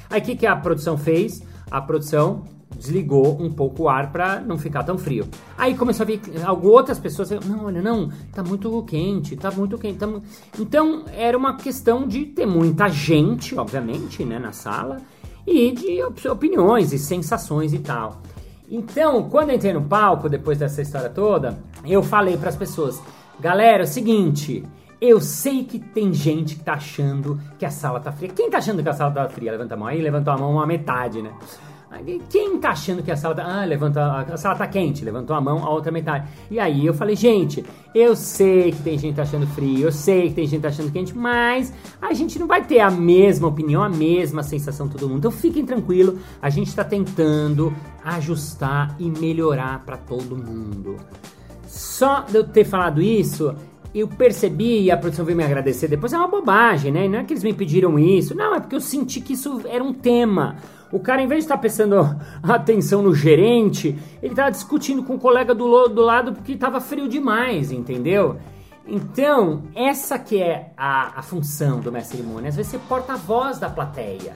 Aí 0.09 0.21
o 0.21 0.25
que, 0.25 0.37
que 0.37 0.47
a 0.47 0.55
produção 0.55 0.97
fez? 0.97 1.43
A 1.71 1.81
produção 1.81 2.45
desligou 2.77 3.41
um 3.41 3.51
pouco 3.51 3.85
o 3.85 3.89
ar 3.89 4.13
para 4.13 4.41
não 4.41 4.57
ficar 4.57 4.85
tão 4.85 4.97
frio. 4.97 5.27
Aí 5.57 5.75
começou 5.75 6.05
a 6.05 6.07
vir 6.07 6.21
outras 6.63 6.99
pessoas, 6.99 7.31
não, 7.31 7.65
olha, 7.65 7.83
não, 7.83 8.11
tá 8.33 8.43
muito 8.43 8.83
quente, 8.85 9.37
tá 9.37 9.51
muito 9.51 9.77
quente. 9.79 9.99
Tá 9.99 10.07
mu... 10.07 10.23
Então 10.59 11.05
era 11.13 11.37
uma 11.37 11.57
questão 11.57 12.07
de 12.07 12.27
ter 12.27 12.47
muita 12.47 12.89
gente, 12.89 13.57
obviamente, 13.57 14.25
né, 14.25 14.39
na 14.39 14.53
sala 14.53 14.99
e 15.47 15.73
de 15.73 16.29
opiniões 16.29 16.93
e 16.93 16.99
sensações 16.99 17.73
e 17.73 17.79
tal. 17.79 18.21
Então, 18.71 19.29
quando 19.31 19.49
eu 19.49 19.57
entrei 19.57 19.73
no 19.73 19.83
palco 19.83 20.29
depois 20.29 20.59
dessa 20.59 20.83
história 20.83 21.09
toda, 21.09 21.59
eu 21.85 22.03
falei 22.03 22.37
para 22.37 22.51
as 22.51 22.57
pessoas: 22.57 23.01
"Galera, 23.41 23.83
é 23.83 23.85
o 23.85 23.89
seguinte, 23.89 24.63
eu 25.01 25.21
sei 25.21 25.65
que 25.65 25.79
tem 25.79 26.13
gente 26.13 26.57
que 26.57 26.65
tá 26.65 26.75
achando 26.75 27.41
que 27.59 27.65
a 27.65 27.71
sala 27.71 28.01
tá 28.01 28.11
fria. 28.11 28.31
Quem 28.35 28.51
tá 28.51 28.59
achando 28.59 28.83
que 28.83 28.89
a 28.89 28.93
sala 28.93 29.13
tá 29.13 29.29
fria? 29.29 29.53
Levanta 29.53 29.75
a 29.75 29.77
mão 29.77 29.89
aí, 29.89 30.01
levantou 30.01 30.33
a 30.33 30.39
mão 30.39 30.53
uma 30.53 30.67
metade, 30.67 31.23
né? 31.23 31.33
Quem 32.29 32.59
tá 32.59 32.71
achando 32.71 33.03
que 33.03 33.11
a 33.11 33.17
sala 33.17 33.35
tá. 33.35 33.45
Ah, 33.47 33.65
levanta. 33.65 34.05
A 34.21 34.37
sala 34.37 34.57
tá 34.57 34.67
quente, 34.67 35.05
levantou 35.05 35.35
a 35.35 35.41
mão, 35.41 35.65
a 35.65 35.71
outra 35.71 35.91
metade. 35.91 36.29
E 36.51 36.61
aí 36.61 36.85
eu 36.85 36.93
falei, 36.93 37.17
gente, 37.17 37.65
eu 37.95 38.15
sei 38.15 38.73
que 38.73 38.83
tem 38.83 38.99
gente 38.99 39.19
achando 39.19 39.47
frio, 39.47 39.87
eu 39.87 39.93
sei 39.93 40.29
que 40.29 40.35
tem 40.35 40.47
gente 40.47 40.67
achando 40.67 40.93
quente, 40.93 41.17
mas 41.17 41.73
a 42.01 42.13
gente 42.13 42.39
não 42.39 42.47
vai 42.47 42.63
ter 42.63 42.81
a 42.81 42.91
mesma 42.91 43.49
opinião, 43.49 43.83
a 43.83 43.89
mesma 43.89 44.43
sensação 44.43 44.87
todo 44.87 45.09
mundo. 45.09 45.19
Então 45.19 45.31
fiquem 45.31 45.65
tranquilo, 45.65 46.19
a 46.43 46.51
gente 46.51 46.75
tá 46.75 46.85
tentando 46.85 47.75
ajustar 48.05 48.95
e 48.99 49.11
melhorar 49.11 49.83
para 49.85 49.97
todo 49.97 50.37
mundo. 50.37 50.97
Só 51.67 52.21
de 52.21 52.37
eu 52.37 52.45
ter 52.45 52.65
falado 52.65 53.01
isso, 53.01 53.55
eu 53.95 54.07
percebi 54.07 54.83
e 54.83 54.91
a 54.91 54.97
produção 54.97 55.25
veio 55.25 55.37
me 55.37 55.45
agradecer 55.45 55.89
depois, 55.89 56.13
é 56.13 56.19
uma 56.19 56.29
bobagem, 56.29 56.93
né? 56.93 57.09
Não 57.09 57.19
é 57.19 57.25
que 57.25 57.33
eles 57.33 57.45
me 57.45 57.53
pediram 57.53 57.99
isso, 57.99 58.35
não, 58.35 58.55
é 58.55 58.61
porque 58.61 58.77
eu 58.77 58.81
senti 58.81 59.21
que 59.21 59.33
isso 59.33 59.61
era 59.67 59.83
um 59.83 59.93
tema. 59.93 60.57
O 60.91 60.99
cara, 60.99 61.23
em 61.23 61.27
vez 61.27 61.41
de 61.41 61.45
estar 61.45 61.59
prestando 61.59 61.97
atenção 62.43 63.03
no 63.03 63.15
gerente, 63.15 63.99
ele 64.23 64.33
estava 64.33 64.51
discutindo 64.51 65.03
com 65.03 65.15
o 65.15 65.19
colega 65.19 65.55
do, 65.55 65.89
do 65.89 66.03
lado 66.03 66.33
porque 66.33 66.53
estava 66.53 66.81
frio 66.81 67.09
demais, 67.09 67.71
entendeu? 67.71 68.37
Então, 68.87 69.65
essa 69.75 70.19
que 70.19 70.41
é 70.41 70.73
a, 70.77 71.19
a 71.19 71.23
função 71.23 71.81
do 71.81 71.93
mestre 71.93 72.17
cerimônia, 72.17 72.49
às 72.49 72.57
vezes 72.57 72.73
você 72.73 72.79
porta 72.79 73.13
a 73.13 73.17
voz 73.17 73.59
da 73.59 73.69
plateia. 73.69 74.35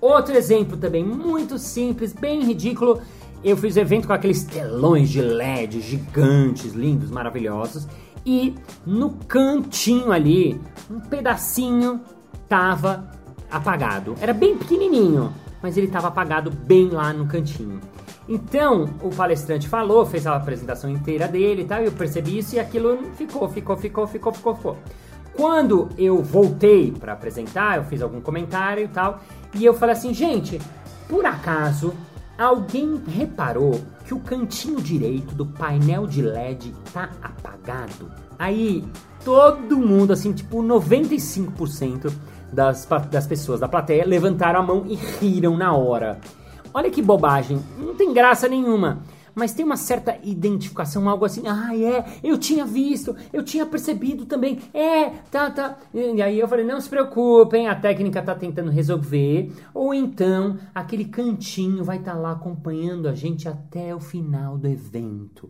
Outro 0.00 0.36
exemplo 0.36 0.76
também, 0.76 1.04
muito 1.04 1.58
simples, 1.58 2.12
bem 2.12 2.44
ridículo, 2.44 3.00
eu 3.42 3.56
fiz 3.56 3.76
evento 3.76 4.06
com 4.06 4.12
aqueles 4.12 4.44
telões 4.44 5.10
de 5.10 5.20
LED 5.20 5.80
gigantes, 5.80 6.72
lindos, 6.72 7.10
maravilhosos, 7.10 7.88
e 8.24 8.54
no 8.84 9.10
cantinho 9.10 10.12
ali, 10.12 10.60
um 10.90 11.00
pedacinho 11.00 12.00
tava 12.48 13.10
apagado. 13.50 14.14
Era 14.20 14.32
bem 14.32 14.56
pequenininho, 14.56 15.32
mas 15.62 15.76
ele 15.76 15.86
estava 15.86 16.08
apagado 16.08 16.50
bem 16.50 16.88
lá 16.88 17.12
no 17.12 17.26
cantinho. 17.26 17.80
Então, 18.28 18.90
o 19.02 19.08
palestrante 19.08 19.66
falou, 19.66 20.04
fez 20.04 20.26
a 20.26 20.36
apresentação 20.36 20.90
inteira 20.90 21.26
dele 21.26 21.62
e 21.62 21.64
tal, 21.64 21.82
e 21.82 21.86
eu 21.86 21.92
percebi 21.92 22.38
isso 22.38 22.56
e 22.56 22.60
aquilo 22.60 22.98
ficou, 23.16 23.48
ficou, 23.48 23.76
ficou, 23.76 24.06
ficou, 24.06 24.32
ficou, 24.32 24.54
ficou. 24.54 24.76
Quando 25.34 25.88
eu 25.96 26.22
voltei 26.22 26.92
para 26.92 27.12
apresentar, 27.12 27.78
eu 27.78 27.84
fiz 27.84 28.02
algum 28.02 28.20
comentário 28.20 28.84
e 28.84 28.88
tal, 28.88 29.20
e 29.54 29.64
eu 29.64 29.72
falei 29.72 29.94
assim, 29.94 30.12
gente, 30.12 30.60
por 31.08 31.24
acaso 31.24 31.94
alguém 32.38 33.02
reparou 33.06 33.80
que 34.06 34.14
o 34.14 34.20
cantinho 34.20 34.80
direito 34.80 35.34
do 35.34 35.44
painel 35.44 36.06
de 36.06 36.22
LED 36.22 36.72
tá 36.92 37.10
apagado? 37.20 38.10
Aí 38.38 38.84
todo 39.24 39.76
mundo, 39.76 40.12
assim, 40.12 40.32
tipo 40.32 40.62
95% 40.62 42.12
das, 42.52 42.86
das 43.10 43.26
pessoas 43.26 43.60
da 43.60 43.68
plateia 43.68 44.06
levantaram 44.06 44.60
a 44.60 44.62
mão 44.62 44.84
e 44.86 44.94
riram 44.94 45.56
na 45.56 45.74
hora. 45.74 46.18
Olha 46.72 46.90
que 46.90 47.02
bobagem, 47.02 47.60
não 47.76 47.94
tem 47.94 48.12
graça 48.12 48.48
nenhuma. 48.48 48.98
Mas 49.38 49.52
tem 49.52 49.64
uma 49.64 49.76
certa 49.76 50.18
identificação, 50.22 51.08
algo 51.08 51.24
assim, 51.24 51.42
ah, 51.46 51.76
é, 51.76 52.04
eu 52.22 52.36
tinha 52.36 52.64
visto, 52.64 53.14
eu 53.32 53.42
tinha 53.42 53.64
percebido 53.64 54.26
também, 54.26 54.58
é, 54.74 55.10
tá, 55.30 55.50
tá. 55.50 55.78
E 55.94 56.20
aí 56.20 56.38
eu 56.40 56.48
falei, 56.48 56.64
não 56.64 56.80
se 56.80 56.88
preocupem, 56.88 57.68
a 57.68 57.74
técnica 57.74 58.20
tá 58.20 58.34
tentando 58.34 58.70
resolver. 58.70 59.52
Ou 59.72 59.94
então, 59.94 60.58
aquele 60.74 61.04
cantinho 61.04 61.84
vai 61.84 61.98
estar 61.98 62.14
tá 62.14 62.18
lá 62.18 62.32
acompanhando 62.32 63.08
a 63.08 63.14
gente 63.14 63.48
até 63.48 63.94
o 63.94 64.00
final 64.00 64.58
do 64.58 64.66
evento. 64.66 65.48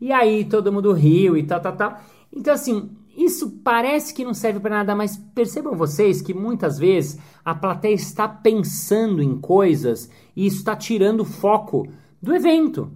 E 0.00 0.12
aí 0.12 0.44
todo 0.44 0.72
mundo 0.72 0.92
riu 0.92 1.36
e 1.36 1.42
tal, 1.42 1.60
tal, 1.60 1.76
tal. 1.76 2.00
Então, 2.32 2.54
assim, 2.54 2.90
isso 3.16 3.50
parece 3.62 4.14
que 4.14 4.24
não 4.24 4.32
serve 4.32 4.60
para 4.60 4.76
nada, 4.76 4.94
mas 4.94 5.16
percebam 5.34 5.74
vocês 5.76 6.22
que 6.22 6.32
muitas 6.32 6.78
vezes 6.78 7.18
a 7.44 7.54
plateia 7.54 7.94
está 7.94 8.28
pensando 8.28 9.22
em 9.22 9.38
coisas 9.38 10.10
e 10.36 10.46
isso 10.46 10.58
está 10.58 10.76
tirando 10.76 11.20
o 11.20 11.24
foco 11.24 11.86
do 12.22 12.34
evento. 12.34 12.90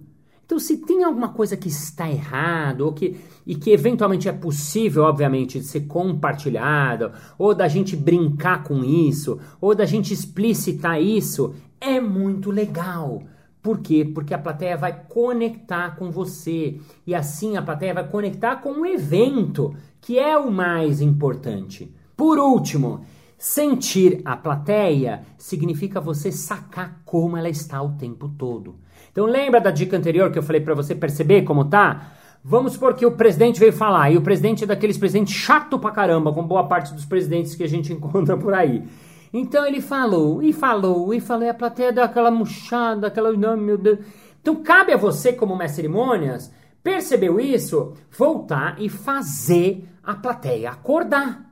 Então, 0.45 0.59
se 0.59 0.77
tem 0.77 1.03
alguma 1.03 1.29
coisa 1.29 1.57
que 1.57 1.67
está 1.67 2.09
errado 2.09 2.81
ou 2.81 2.93
que, 2.93 3.17
e 3.47 3.55
que 3.55 3.71
eventualmente 3.71 4.29
é 4.29 4.31
possível, 4.31 5.03
obviamente, 5.03 5.59
de 5.59 5.65
ser 5.65 5.81
compartilhada, 5.81 7.13
ou 7.37 7.55
da 7.55 7.67
gente 7.67 7.95
brincar 7.95 8.63
com 8.63 8.83
isso, 8.83 9.39
ou 9.59 9.73
da 9.73 9.85
gente 9.85 10.13
explicitar 10.13 11.01
isso, 11.01 11.55
é 11.81 11.99
muito 11.99 12.51
legal. 12.51 13.23
Por 13.59 13.79
quê? 13.79 14.05
Porque 14.05 14.35
a 14.35 14.37
plateia 14.37 14.77
vai 14.77 15.05
conectar 15.09 15.95
com 15.95 16.11
você 16.11 16.79
e 17.07 17.15
assim 17.15 17.57
a 17.57 17.63
plateia 17.63 17.95
vai 17.95 18.07
conectar 18.07 18.57
com 18.57 18.81
o 18.81 18.85
evento, 18.85 19.75
que 19.99 20.19
é 20.19 20.37
o 20.37 20.51
mais 20.51 21.01
importante. 21.01 21.91
Por 22.15 22.37
último, 22.37 23.01
sentir 23.35 24.21
a 24.23 24.37
plateia 24.37 25.23
significa 25.39 25.99
você 25.99 26.31
sacar 26.31 27.01
como 27.03 27.35
ela 27.35 27.49
está 27.49 27.81
o 27.81 27.93
tempo 27.93 28.29
todo. 28.29 28.75
Então 29.15 29.25
lembra 29.25 29.61
da 29.61 29.71
dica 29.71 29.95
anterior 29.95 30.29
que 30.29 30.37
eu 30.37 30.43
falei 30.43 30.59
para 30.59 30.73
você 30.73 30.93
perceber 30.93 31.43
como 31.43 31.63
tá? 31.63 32.11
Vamos 32.43 32.73
supor 32.73 32.95
que 32.95 33.05
o 33.05 33.13
presidente 33.13 33.57
veio 33.57 33.71
falar 33.71 34.11
e 34.11 34.17
o 34.17 34.21
presidente 34.21 34.65
é 34.65 34.67
daqueles 34.67 34.97
presidentes 34.97 35.33
chato 35.33 35.79
pra 35.79 35.89
caramba, 35.89 36.33
com 36.33 36.43
boa 36.43 36.67
parte 36.67 36.93
dos 36.93 37.05
presidentes 37.05 37.55
que 37.55 37.63
a 37.63 37.67
gente 37.67 37.93
encontra 37.95 38.35
por 38.35 38.53
aí. 38.53 38.83
Então 39.31 39.65
ele 39.65 39.79
falou, 39.79 40.43
e 40.43 40.51
falou, 40.51 41.13
e 41.13 41.21
falou, 41.21 41.45
e 41.45 41.49
a 41.49 41.53
plateia 41.53 41.93
deu 41.93 42.03
aquela 42.03 42.29
murchada, 42.29 43.07
aquela. 43.07 43.31
Não, 43.31 43.55
meu 43.55 43.77
Deus. 43.77 43.99
Então 44.41 44.61
cabe 44.61 44.91
a 44.91 44.97
você, 44.97 45.31
como 45.31 45.55
mestre 45.55 45.83
cerimônias, 45.83 46.51
percebeu 46.83 47.39
isso? 47.39 47.93
Voltar 48.11 48.75
e 48.81 48.89
fazer 48.89 49.87
a 50.03 50.13
plateia 50.13 50.71
acordar. 50.71 51.49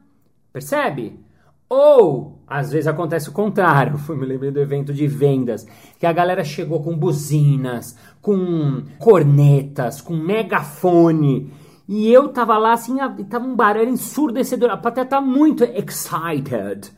Percebe? 0.51 1.17
Ou, 1.69 2.42
às 2.53 2.71
vezes 2.71 2.85
acontece 2.85 3.29
o 3.29 3.33
contrário, 3.33 3.97
fui 4.05 4.15
me 4.15 4.27
lembrei 4.27 4.51
do 4.51 4.59
evento 4.59 4.93
de 4.93 5.07
vendas, 5.07 5.65
que 5.99 6.05
a 6.05 6.13
galera 6.13 6.43
chegou 6.43 6.83
com 6.83 6.95
buzinas, 6.95 7.97
com 8.21 8.83
cornetas, 8.99 9.99
com 9.99 10.15
megafone, 10.15 11.51
e 11.89 12.11
eu 12.11 12.29
tava 12.29 12.57
lá 12.57 12.73
assim, 12.73 12.97
tava 13.27 13.45
um 13.45 13.55
barulho 13.55 13.89
ensurdecedor, 13.89 14.69
a 14.69 14.77
plateia 14.77 15.05
tá 15.05 15.19
muito 15.19 15.63
excited. 15.63 16.91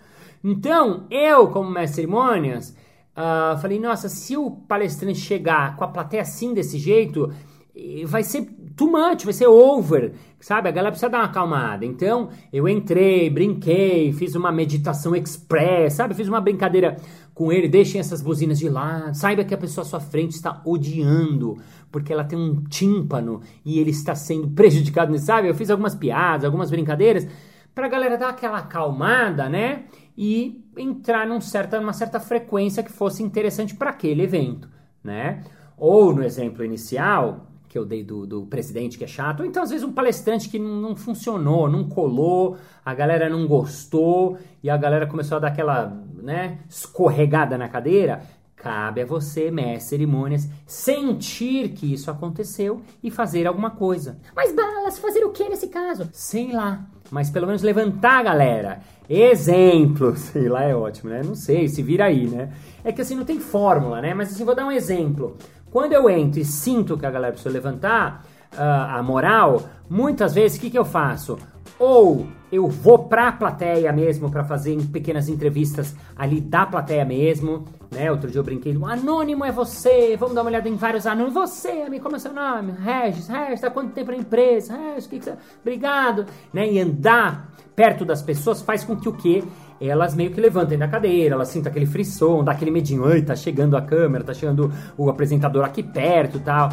Então, 0.44 1.08
eu, 1.10 1.48
como 1.48 1.72
mestre 1.72 2.02
cerimônias, 2.02 2.76
uh, 3.16 3.58
falei, 3.60 3.80
nossa, 3.80 4.10
se 4.10 4.38
o 4.38 4.52
palestrante 4.52 5.18
chegar 5.18 5.76
com 5.78 5.86
a 5.86 5.88
plateia 5.88 6.22
assim, 6.22 6.54
desse 6.54 6.78
jeito, 6.78 7.34
eh, 7.76 8.06
vai 8.06 8.22
ser 8.22 8.48
too 8.76 8.92
much, 8.92 9.24
vai 9.24 9.34
ser 9.34 9.48
over, 9.48 10.14
sabe? 10.40 10.70
A 10.70 10.72
galera 10.72 10.92
precisa 10.92 11.10
dar 11.10 11.20
uma 11.20 11.26
acalmada. 11.26 11.86
Então, 11.86 12.30
eu 12.52 12.68
entrei, 12.68 13.30
brinquei, 13.30 14.12
fiz 14.14 14.36
uma 14.36 14.52
meditação 14.52 15.16
express, 15.16 15.94
sabe? 15.94 16.14
Fiz 16.14 16.28
uma 16.28 16.42
brincadeira 16.42 16.98
com 17.34 17.52
ele, 17.52 17.68
deixem 17.68 18.00
essas 18.00 18.22
buzinas 18.22 18.60
de 18.60 18.70
lado, 18.70 19.14
saiba 19.16 19.44
que 19.44 19.54
a 19.54 19.58
pessoa 19.58 19.84
à 19.84 19.88
sua 19.88 20.00
frente 20.00 20.32
está 20.32 20.62
odiando, 20.66 21.58
porque 21.92 22.14
ela 22.14 22.24
tem 22.24 22.40
um 22.40 22.64
tímpano 22.64 23.42
e 23.66 23.80
ele 23.80 23.92
está 23.92 24.16
sendo 24.16 24.50
prejudicado, 24.56 25.18
sabe? 25.20 25.50
Eu 25.50 25.56
fiz 25.56 25.70
algumas 25.70 25.96
piadas, 25.96 26.46
algumas 26.46 26.72
brincadeiras, 26.72 27.28
pra 27.74 27.90
galera 27.90 28.18
dar 28.18 28.30
aquela 28.30 28.60
acalmada, 28.60 29.50
né? 29.50 29.84
e 30.18 30.64
entrar 30.78 31.28
num 31.28 31.42
certa, 31.42 31.80
numa 31.80 31.94
certa 31.94 32.20
frequência 32.20 32.84
que 32.84 32.92
fosse 32.92 33.22
interessante 33.22 33.76
para 33.76 33.90
aquele 33.90 34.24
evento, 34.24 34.70
né? 35.04 35.44
Ou 35.78 36.14
no 36.14 36.24
exemplo 36.24 36.64
inicial, 36.64 37.45
que 37.76 37.80
eu 37.80 37.84
dei 37.86 38.06
do, 38.06 38.26
do 38.26 38.46
presidente 38.46 38.98
que 38.98 39.04
é 39.04 39.08
chato, 39.08 39.42
ou 39.42 39.46
então 39.46 39.62
às 39.62 39.70
vezes 39.70 39.86
um 39.86 39.92
palestrante 39.92 40.48
que 40.48 40.58
não, 40.58 40.80
não 40.80 40.96
funcionou, 40.96 41.70
não 41.70 41.90
colou, 41.90 42.56
a 42.86 42.94
galera 42.94 43.28
não 43.28 43.46
gostou 43.46 44.38
e 44.64 44.70
a 44.70 44.78
galera 44.78 45.06
começou 45.06 45.36
a 45.36 45.40
dar 45.40 45.48
aquela, 45.50 45.94
né, 46.24 46.60
escorregada 46.70 47.58
na 47.58 47.68
cadeira. 47.68 48.22
Cabe 48.56 49.02
a 49.02 49.06
você, 49.06 49.52
mestre 49.52 49.90
cerimônias, 49.90 50.48
sentir 50.66 51.74
que 51.74 51.94
isso 51.94 52.10
aconteceu 52.10 52.82
e 53.04 53.12
fazer 53.12 53.46
alguma 53.46 53.72
coisa. 53.72 54.20
Mas 54.34 54.56
balas, 54.56 54.98
fazer 54.98 55.26
o 55.26 55.32
que 55.32 55.50
nesse 55.50 55.68
caso? 55.68 56.08
Sei 56.14 56.54
lá, 56.54 56.88
mas 57.12 57.30
pelo 57.30 57.46
menos 57.46 57.62
levantar 57.62 58.24
galera. 58.24 58.80
Exemplo, 59.10 60.16
sei 60.18 60.48
lá, 60.48 60.64
é 60.64 60.74
ótimo, 60.74 61.10
né? 61.10 61.22
Não 61.24 61.36
sei, 61.36 61.68
se 61.68 61.84
vira 61.84 62.06
aí, 62.06 62.26
né? 62.26 62.54
É 62.86 62.94
que 62.94 63.02
assim 63.02 63.16
não 63.16 63.26
tem 63.26 63.40
fórmula, 63.40 64.02
né? 64.02 64.14
Mas 64.14 64.32
assim, 64.32 64.46
vou 64.46 64.56
dar 64.56 64.66
um 64.66 64.72
exemplo. 64.72 65.38
Quando 65.76 65.92
eu 65.92 66.10
entro 66.10 66.40
e 66.40 66.46
sinto 66.46 66.98
que 66.98 67.06
a 67.06 67.12
galera 67.12 67.34
precisa 67.34 67.54
levantar 67.54 68.24
uh, 68.54 68.98
a 68.98 69.04
moral, 69.04 69.62
muitas 69.90 70.34
vezes 70.34 70.58
o 70.58 70.62
que, 70.62 70.70
que 70.70 70.80
eu 70.80 70.86
faço? 70.86 71.38
Ou 71.78 72.28
eu 72.50 72.70
vou 72.70 73.00
pra 73.00 73.34
plateia 73.34 73.92
mesmo 73.92 74.32
para 74.32 74.46
fazer 74.46 74.82
pequenas 74.94 75.28
entrevistas 75.28 75.94
ali 76.16 76.40
da 76.40 76.66
plateia 76.66 77.04
mesmo, 77.04 77.66
né? 77.92 78.10
Outro 78.10 78.32
dia 78.32 78.40
eu 78.40 78.44
brinquei, 78.46 78.74
o 78.78 78.86
anônimo 78.86 79.44
é 79.44 79.52
você, 79.52 80.16
vamos 80.18 80.34
dar 80.34 80.44
uma 80.44 80.50
olhada 80.50 80.70
em 80.70 80.78
vários 80.78 81.06
anônimos. 81.06 81.34
Você, 81.34 81.84
amigo, 81.86 82.06
como 82.06 82.16
é 82.16 82.20
seu 82.20 82.32
nome? 82.32 82.72
Regis, 82.72 83.28
Regis, 83.28 83.60
tá 83.60 83.70
quanto 83.70 83.92
tempo 83.92 84.12
na 84.12 84.18
empresa? 84.18 84.78
Regis, 84.78 85.08
que 85.08 85.20
que 85.20 85.26
você... 85.26 85.34
Obrigado, 85.60 86.26
né? 86.54 86.72
E 86.72 86.80
andar 86.80 87.52
perto 87.76 88.06
das 88.06 88.22
pessoas 88.22 88.62
faz 88.62 88.86
com 88.86 88.96
que 88.96 89.10
o 89.10 89.14
quê? 89.14 89.44
Elas 89.80 90.16
meio 90.16 90.32
que 90.32 90.40
levantem 90.40 90.78
da 90.78 90.88
cadeira, 90.88 91.36
elas 91.36 91.50
sintam 91.50 91.70
aquele 91.70 91.86
frisson, 91.86 92.44
dá 92.44 92.54
aquele 92.54 92.72
medinho, 92.72 93.06
ai, 93.06 93.22
tá 93.22 93.36
chegando 93.36 93.76
a 93.76 93.82
câmera, 93.82 94.24
tá 94.24 94.34
chegando 94.34 94.72
o 94.98 95.10
apresentador 95.10 95.66
aqui 95.66 95.84
perto 95.84 96.40
tal. 96.40 96.70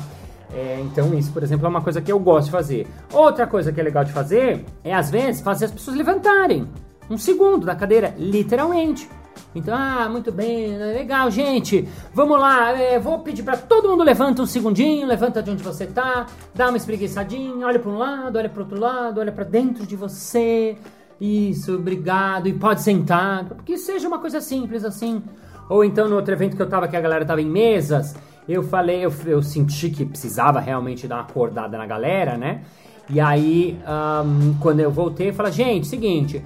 É, 0.55 0.81
então, 0.81 1.13
isso, 1.15 1.33
por 1.33 1.43
exemplo, 1.43 1.67
é 1.67 1.69
uma 1.69 1.81
coisa 1.81 2.01
que 2.01 2.13
eu 2.13 2.19
gosto 2.19 2.47
de 2.47 2.53
fazer. 2.53 2.87
Outra 3.13 3.47
coisa 3.47 3.73
que 3.73 3.81
é 3.81 3.83
legal 3.83 4.05
de 4.05 4.13
fazer 4.13 4.65
é, 4.85 4.95
às 4.95 5.11
vezes, 5.11 5.41
fazer 5.41 5.65
as 5.65 5.71
pessoas 5.71 5.97
levantarem 5.97 6.69
um 7.11 7.17
segundo 7.17 7.65
da 7.67 7.75
cadeira, 7.75 8.15
literalmente. 8.19 9.09
Então, 9.55 9.75
ah, 9.75 10.09
muito 10.11 10.33
bem, 10.33 10.77
legal, 10.79 11.31
gente. 11.31 11.89
Vamos 12.15 12.39
lá, 12.39 12.79
é, 12.79 12.99
vou 12.99 13.19
pedir 13.19 13.43
para 13.43 13.57
todo 13.57 13.89
mundo 13.89 14.03
levanta 14.03 14.43
um 14.43 14.47
segundinho, 14.47 15.07
levanta 15.07 15.43
de 15.43 15.51
onde 15.51 15.63
você 15.63 15.87
tá, 15.87 16.27
dá 16.55 16.69
uma 16.69 16.77
espreguiçadinha, 16.77 17.67
olha 17.67 17.79
para 17.79 17.91
um 17.91 17.99
lado, 17.99 18.39
olha 18.39 18.49
para 18.49 18.63
outro 18.63 18.79
lado, 18.79 19.21
olha 19.21 19.33
para 19.33 19.45
dentro 19.45 19.87
de 19.87 19.97
você. 19.97 20.77
Isso, 21.23 21.77
obrigado. 21.77 22.49
E 22.49 22.53
pode 22.53 22.83
sentar, 22.83 23.47
que 23.65 23.79
seja 23.79 24.09
uma 24.09 24.19
coisa 24.19 24.41
simples 24.41 24.85
assim. 24.85 25.23
Ou 25.69 25.85
então 25.85 26.09
no 26.09 26.17
outro 26.17 26.35
evento 26.35 26.57
que 26.57 26.63
eu 26.63 26.69
tava, 26.69 26.89
que 26.89 26.97
a 26.97 27.01
galera 27.01 27.25
tava 27.25 27.41
em 27.41 27.49
mesas, 27.49 28.17
eu 28.49 28.65
falei, 28.65 29.05
eu, 29.05 29.13
eu 29.27 29.41
senti 29.41 29.89
que 29.89 30.05
precisava 30.05 30.59
realmente 30.59 31.07
dar 31.07 31.15
uma 31.17 31.23
acordada 31.23 31.79
na 31.79 31.87
galera, 31.87 32.37
né? 32.37 32.63
E 33.09 33.21
aí, 33.21 33.79
um, 34.25 34.55
quando 34.59 34.81
eu 34.81 34.91
voltei, 34.91 35.29
eu 35.29 35.35
falei, 35.35 35.53
gente, 35.53 35.87
seguinte, 35.87 36.43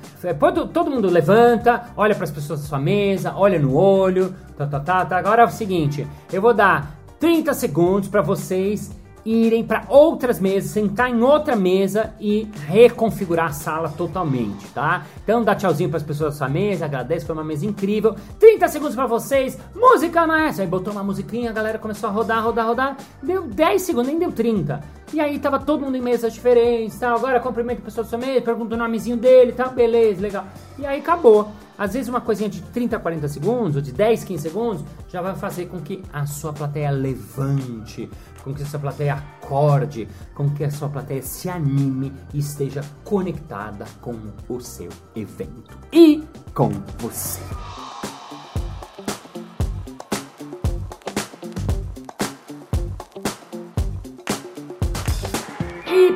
todo 0.74 0.90
mundo 0.90 1.08
levanta, 1.08 1.84
olha 1.96 2.14
para 2.14 2.24
as 2.24 2.30
pessoas 2.30 2.60
da 2.60 2.66
sua 2.66 2.78
mesa, 2.78 3.32
olha 3.34 3.58
no 3.58 3.74
olho, 3.74 4.34
tá, 4.58 4.66
tá, 4.66 4.80
tá, 4.80 5.06
tá. 5.06 5.16
Agora 5.16 5.40
é 5.40 5.46
o 5.46 5.50
seguinte, 5.50 6.06
eu 6.30 6.42
vou 6.42 6.52
dar 6.52 6.98
30 7.18 7.54
segundos 7.54 8.08
para 8.10 8.20
vocês 8.20 8.90
irem 9.26 9.64
para 9.64 9.84
outras 9.88 10.38
mesas, 10.38 10.70
sentar 10.70 11.10
em 11.10 11.20
outra 11.20 11.56
mesa 11.56 12.14
e 12.20 12.48
reconfigurar 12.68 13.46
a 13.46 13.52
sala 13.52 13.88
totalmente, 13.88 14.68
tá? 14.68 15.04
Então 15.22 15.42
dá 15.42 15.54
tchauzinho 15.54 15.90
para 15.90 15.96
as 15.96 16.02
pessoas 16.04 16.34
da 16.34 16.38
sua 16.38 16.48
mesa, 16.48 16.84
agradece, 16.84 17.26
foi 17.26 17.34
uma 17.34 17.44
mesa 17.44 17.66
incrível. 17.66 18.14
30 18.38 18.68
segundos 18.68 18.94
para 18.94 19.06
vocês, 19.06 19.58
música 19.74 20.26
nessa. 20.26 20.62
Aí 20.62 20.68
botou 20.68 20.92
uma 20.92 21.02
musiquinha, 21.02 21.50
a 21.50 21.52
galera 21.52 21.78
começou 21.78 22.08
a 22.08 22.12
rodar, 22.12 22.44
rodar, 22.44 22.66
rodar. 22.66 22.96
Deu 23.20 23.42
10 23.42 23.82
segundos, 23.82 24.08
nem 24.08 24.18
deu 24.18 24.30
30. 24.30 24.80
E 25.12 25.20
aí 25.20 25.38
tava 25.38 25.58
todo 25.58 25.84
mundo 25.84 25.96
em 25.96 26.00
mesas 26.00 26.32
diferentes, 26.32 26.96
tal. 26.98 27.16
Agora 27.16 27.40
cumprimenta 27.40 27.80
a 27.80 27.84
pessoa 27.84 28.04
da 28.04 28.10
sua 28.10 28.18
mesa, 28.18 28.40
pergunta 28.42 28.76
o 28.76 28.78
nomezinho 28.78 29.16
dele, 29.16 29.52
tal, 29.52 29.70
beleza, 29.70 30.20
legal. 30.20 30.44
E 30.78 30.86
aí 30.86 31.00
acabou. 31.00 31.50
Às 31.78 31.92
vezes 31.92 32.08
uma 32.08 32.20
coisinha 32.20 32.48
de 32.48 32.62
30, 32.62 32.98
40 32.98 33.28
segundos, 33.28 33.76
ou 33.76 33.82
de 33.82 33.92
10, 33.92 34.24
15 34.24 34.42
segundos, 34.42 34.84
já 35.08 35.20
vai 35.20 35.34
fazer 35.34 35.66
com 35.66 35.80
que 35.80 36.02
a 36.12 36.26
sua 36.26 36.52
plateia 36.52 36.90
levante, 36.90 38.08
com 38.46 38.54
que 38.54 38.62
a 38.62 38.66
sua 38.66 38.78
plateia 38.78 39.14
acorde, 39.14 40.08
com 40.32 40.48
que 40.48 40.62
a 40.62 40.70
sua 40.70 40.88
plateia 40.88 41.20
se 41.20 41.50
anime 41.50 42.12
e 42.32 42.38
esteja 42.38 42.80
conectada 43.02 43.84
com 44.00 44.14
o 44.48 44.60
seu 44.60 44.88
evento 45.16 45.76
e 45.92 46.22
com 46.54 46.70
você. 46.98 47.42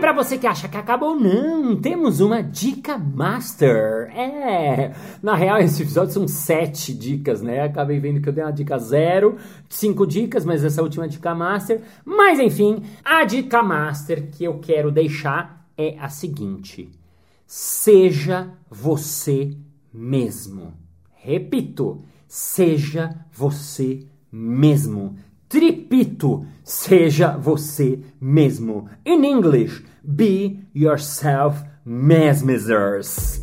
Para 0.01 0.13
você 0.13 0.39
que 0.39 0.47
acha 0.47 0.69
que 0.69 0.77
acabou, 0.77 1.15
não, 1.15 1.77
temos 1.77 2.21
uma 2.21 2.43
dica 2.43 2.97
master. 2.99 4.11
É, 4.17 4.93
na 5.23 5.35
real 5.35 5.59
esse 5.59 5.83
episódio 5.83 6.15
são 6.15 6.27
sete 6.27 6.93
dicas, 6.95 7.43
né? 7.43 7.61
Acabei 7.63 8.01
vendo 8.01 8.21
que 8.21 8.29
eu 8.29 8.33
dei 8.33 8.43
uma 8.43 8.53
dica 8.53 8.79
zero, 8.79 9.37
cinco 9.69 10.07
dicas, 10.07 10.45
mas 10.45 10.65
essa 10.65 10.83
última 10.83 11.07
dica 11.07 11.35
master. 11.35 11.83
Mas 12.05 12.41
enfim, 12.41 12.83
a 13.05 13.25
dica 13.25 13.63
master 13.63 14.31
que 14.31 14.43
eu 14.43 14.59
quero 14.59 14.91
deixar 14.91 15.67
é 15.77 15.97
a 16.01 16.09
seguinte: 16.09 16.91
seja 17.47 18.49
você 18.71 19.55
mesmo. 19.93 20.73
Repito, 21.15 22.03
seja 22.27 23.15
você 23.31 24.07
mesmo. 24.33 25.17
Tripito, 25.51 26.47
seja 26.63 27.37
você 27.37 27.99
mesmo. 28.21 28.89
In 29.05 29.25
English, 29.25 29.85
be 30.05 30.61
yourself 30.75 31.63
mesmizers. 31.85 33.43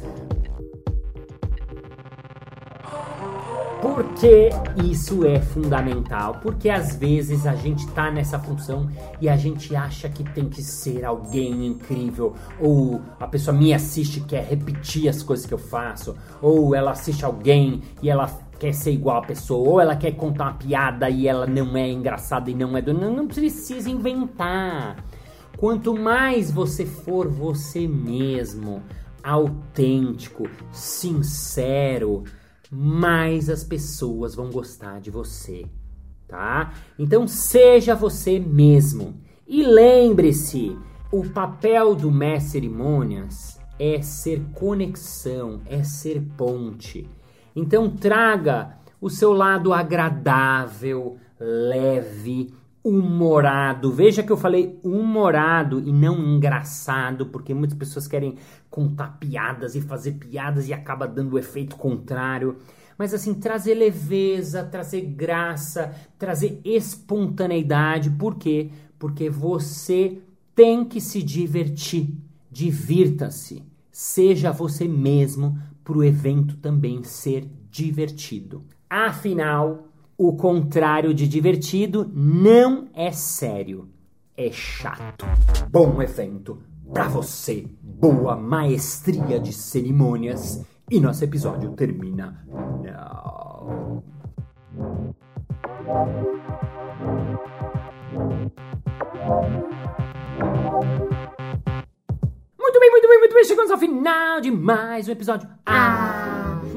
Por 3.81 4.03
que 4.15 4.49
isso 4.83 5.25
é 5.25 5.39
fundamental? 5.39 6.39
Porque 6.41 6.69
às 6.69 6.95
vezes 6.95 7.45
a 7.45 7.55
gente 7.55 7.87
tá 7.91 8.11
nessa 8.11 8.39
função 8.39 8.89
e 9.21 9.29
a 9.29 9.35
gente 9.35 9.75
acha 9.75 10.09
que 10.09 10.23
tem 10.23 10.49
que 10.49 10.61
ser 10.61 11.05
alguém 11.05 11.65
incrível, 11.65 12.35
ou 12.59 13.01
a 13.19 13.27
pessoa 13.27 13.55
me 13.55 13.73
assiste 13.73 14.21
quer 14.21 14.43
repetir 14.43 15.07
as 15.09 15.23
coisas 15.23 15.45
que 15.45 15.53
eu 15.53 15.57
faço, 15.57 16.15
ou 16.41 16.75
ela 16.75 16.91
assiste 16.91 17.25
alguém 17.25 17.81
e 18.01 18.09
ela 18.09 18.27
quer 18.59 18.73
ser 18.73 18.91
igual 18.91 19.17
a 19.17 19.25
pessoa, 19.25 19.67
ou 19.67 19.81
ela 19.81 19.95
quer 19.95 20.11
contar 20.11 20.45
uma 20.45 20.53
piada 20.53 21.09
e 21.09 21.27
ela 21.27 21.45
não 21.45 21.77
é 21.77 21.89
engraçada 21.89 22.49
e 22.49 22.55
não 22.55 22.75
é 22.75 22.81
do. 22.81 22.93
Não, 22.93 23.13
não 23.13 23.27
precisa 23.27 23.89
inventar. 23.89 24.97
Quanto 25.57 25.97
mais 25.97 26.51
você 26.51 26.85
for 26.85 27.27
você 27.27 27.87
mesmo, 27.87 28.83
autêntico, 29.23 30.47
sincero, 30.71 32.23
mais 32.71 33.49
as 33.49 33.63
pessoas 33.63 34.35
vão 34.35 34.51
gostar 34.51 35.01
de 35.01 35.09
você, 35.09 35.65
tá? 36.27 36.73
Então 36.99 37.27
seja 37.27 37.95
você 37.95 38.39
mesmo. 38.39 39.15
E 39.47 39.63
lembre-se, 39.63 40.77
o 41.11 41.27
papel 41.27 41.95
do 41.95 42.11
mestre 42.11 42.51
cerimônias 42.51 43.59
é 43.79 43.99
ser 44.03 44.43
conexão, 44.53 45.61
é 45.65 45.81
ser 45.81 46.21
ponte. 46.37 47.09
Então 47.55 47.89
traga 47.89 48.77
o 49.01 49.09
seu 49.09 49.33
lado 49.33 49.73
agradável, 49.73 51.17
leve, 51.39 52.53
humorado. 52.87 53.91
Veja 53.91 54.23
que 54.23 54.31
eu 54.31 54.37
falei 54.37 54.79
humorado 54.81 55.81
e 55.85 55.91
não 55.91 56.17
engraçado, 56.17 57.25
porque 57.25 57.53
muitas 57.53 57.77
pessoas 57.77 58.07
querem 58.07 58.35
contar 58.69 59.17
piadas 59.19 59.75
e 59.75 59.81
fazer 59.81 60.13
piadas 60.13 60.69
e 60.69 60.73
acaba 60.73 61.07
dando 61.07 61.33
o 61.33 61.39
efeito 61.39 61.75
contrário. 61.75 62.57
Mas 62.97 63.13
assim, 63.13 63.33
trazer 63.33 63.75
leveza, 63.75 64.63
trazer 64.63 65.01
graça, 65.01 65.93
trazer 66.17 66.61
espontaneidade. 66.63 68.09
Por 68.11 68.35
quê? 68.35 68.69
Porque 68.97 69.29
você 69.29 70.19
tem 70.55 70.85
que 70.85 71.01
se 71.01 71.21
divertir. 71.21 72.09
Divirta-se. 72.49 73.63
Seja 73.91 74.51
você 74.51 74.87
mesmo, 74.87 75.59
para 75.83 75.97
o 75.97 76.03
evento 76.03 76.55
também 76.57 77.03
ser 77.03 77.47
divertido. 77.69 78.63
Afinal, 78.89 79.86
o 80.17 80.33
contrário 80.33 81.13
de 81.13 81.27
divertido 81.27 82.09
não 82.13 82.87
é 82.93 83.11
sério, 83.11 83.87
é 84.35 84.51
chato. 84.51 85.25
Bom 85.69 86.01
evento 86.01 86.57
para 86.91 87.07
você, 87.07 87.67
boa 87.81 88.35
maestria 88.35 89.39
de 89.39 89.53
cerimônias. 89.53 90.65
E 90.89 90.99
nosso 90.99 91.23
episódio 91.23 91.73
termina 91.73 92.43
now. 92.81 94.03
Muito 102.57 102.79
bem, 102.79 102.91
muito 102.91 103.07
bem, 103.07 103.19
muito 103.19 103.33
bem. 103.35 103.43
Chegamos 103.43 103.69
ao 103.69 103.77
final 103.77 104.39
de 104.39 104.49
mais 104.49 105.07
um 105.07 105.11
episódio. 105.11 105.47
Ah! 105.65 106.26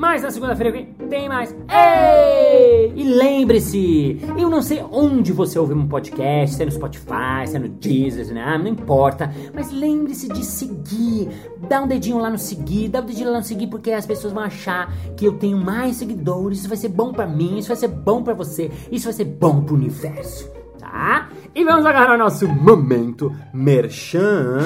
Mas 0.00 0.22
na 0.22 0.30
segunda-feira 0.30 0.86
tem 1.10 1.28
mais. 1.28 1.54
Ei! 1.68 2.90
E 2.96 3.04
lembre-se, 3.04 4.18
eu 4.38 4.48
não 4.48 4.62
sei 4.62 4.82
onde 4.90 5.30
você 5.30 5.58
ouve 5.58 5.74
um 5.74 5.86
podcast, 5.86 6.56
se 6.56 6.62
é 6.62 6.64
no 6.64 6.72
Spotify, 6.72 7.46
se 7.46 7.56
é 7.56 7.58
no 7.58 7.68
Deezer, 7.68 8.32
né? 8.32 8.56
não 8.56 8.66
importa. 8.66 9.30
Mas 9.54 9.70
lembre-se 9.70 10.28
de 10.28 10.42
seguir. 10.42 11.28
Dá 11.68 11.82
um 11.82 11.86
dedinho 11.86 12.16
lá 12.16 12.30
no 12.30 12.38
seguir, 12.38 12.88
dá 12.88 13.02
um 13.02 13.04
dedinho 13.04 13.30
lá 13.30 13.38
no 13.40 13.44
seguir, 13.44 13.66
porque 13.66 13.92
as 13.92 14.06
pessoas 14.06 14.32
vão 14.32 14.42
achar 14.42 14.90
que 15.18 15.26
eu 15.26 15.34
tenho 15.34 15.58
mais 15.58 15.96
seguidores. 15.96 16.60
Isso 16.60 16.68
vai 16.68 16.78
ser 16.78 16.88
bom 16.88 17.12
pra 17.12 17.26
mim, 17.26 17.58
isso 17.58 17.68
vai 17.68 17.76
ser 17.76 17.88
bom 17.88 18.22
pra 18.22 18.32
você, 18.32 18.70
isso 18.90 19.04
vai 19.04 19.12
ser 19.12 19.26
bom 19.26 19.62
pro 19.62 19.74
universo, 19.74 20.50
tá? 20.78 21.28
E 21.54 21.62
vamos 21.62 21.84
agora 21.84 22.12
ao 22.12 22.18
nosso 22.18 22.48
momento 22.48 23.30
merchan. 23.52 24.60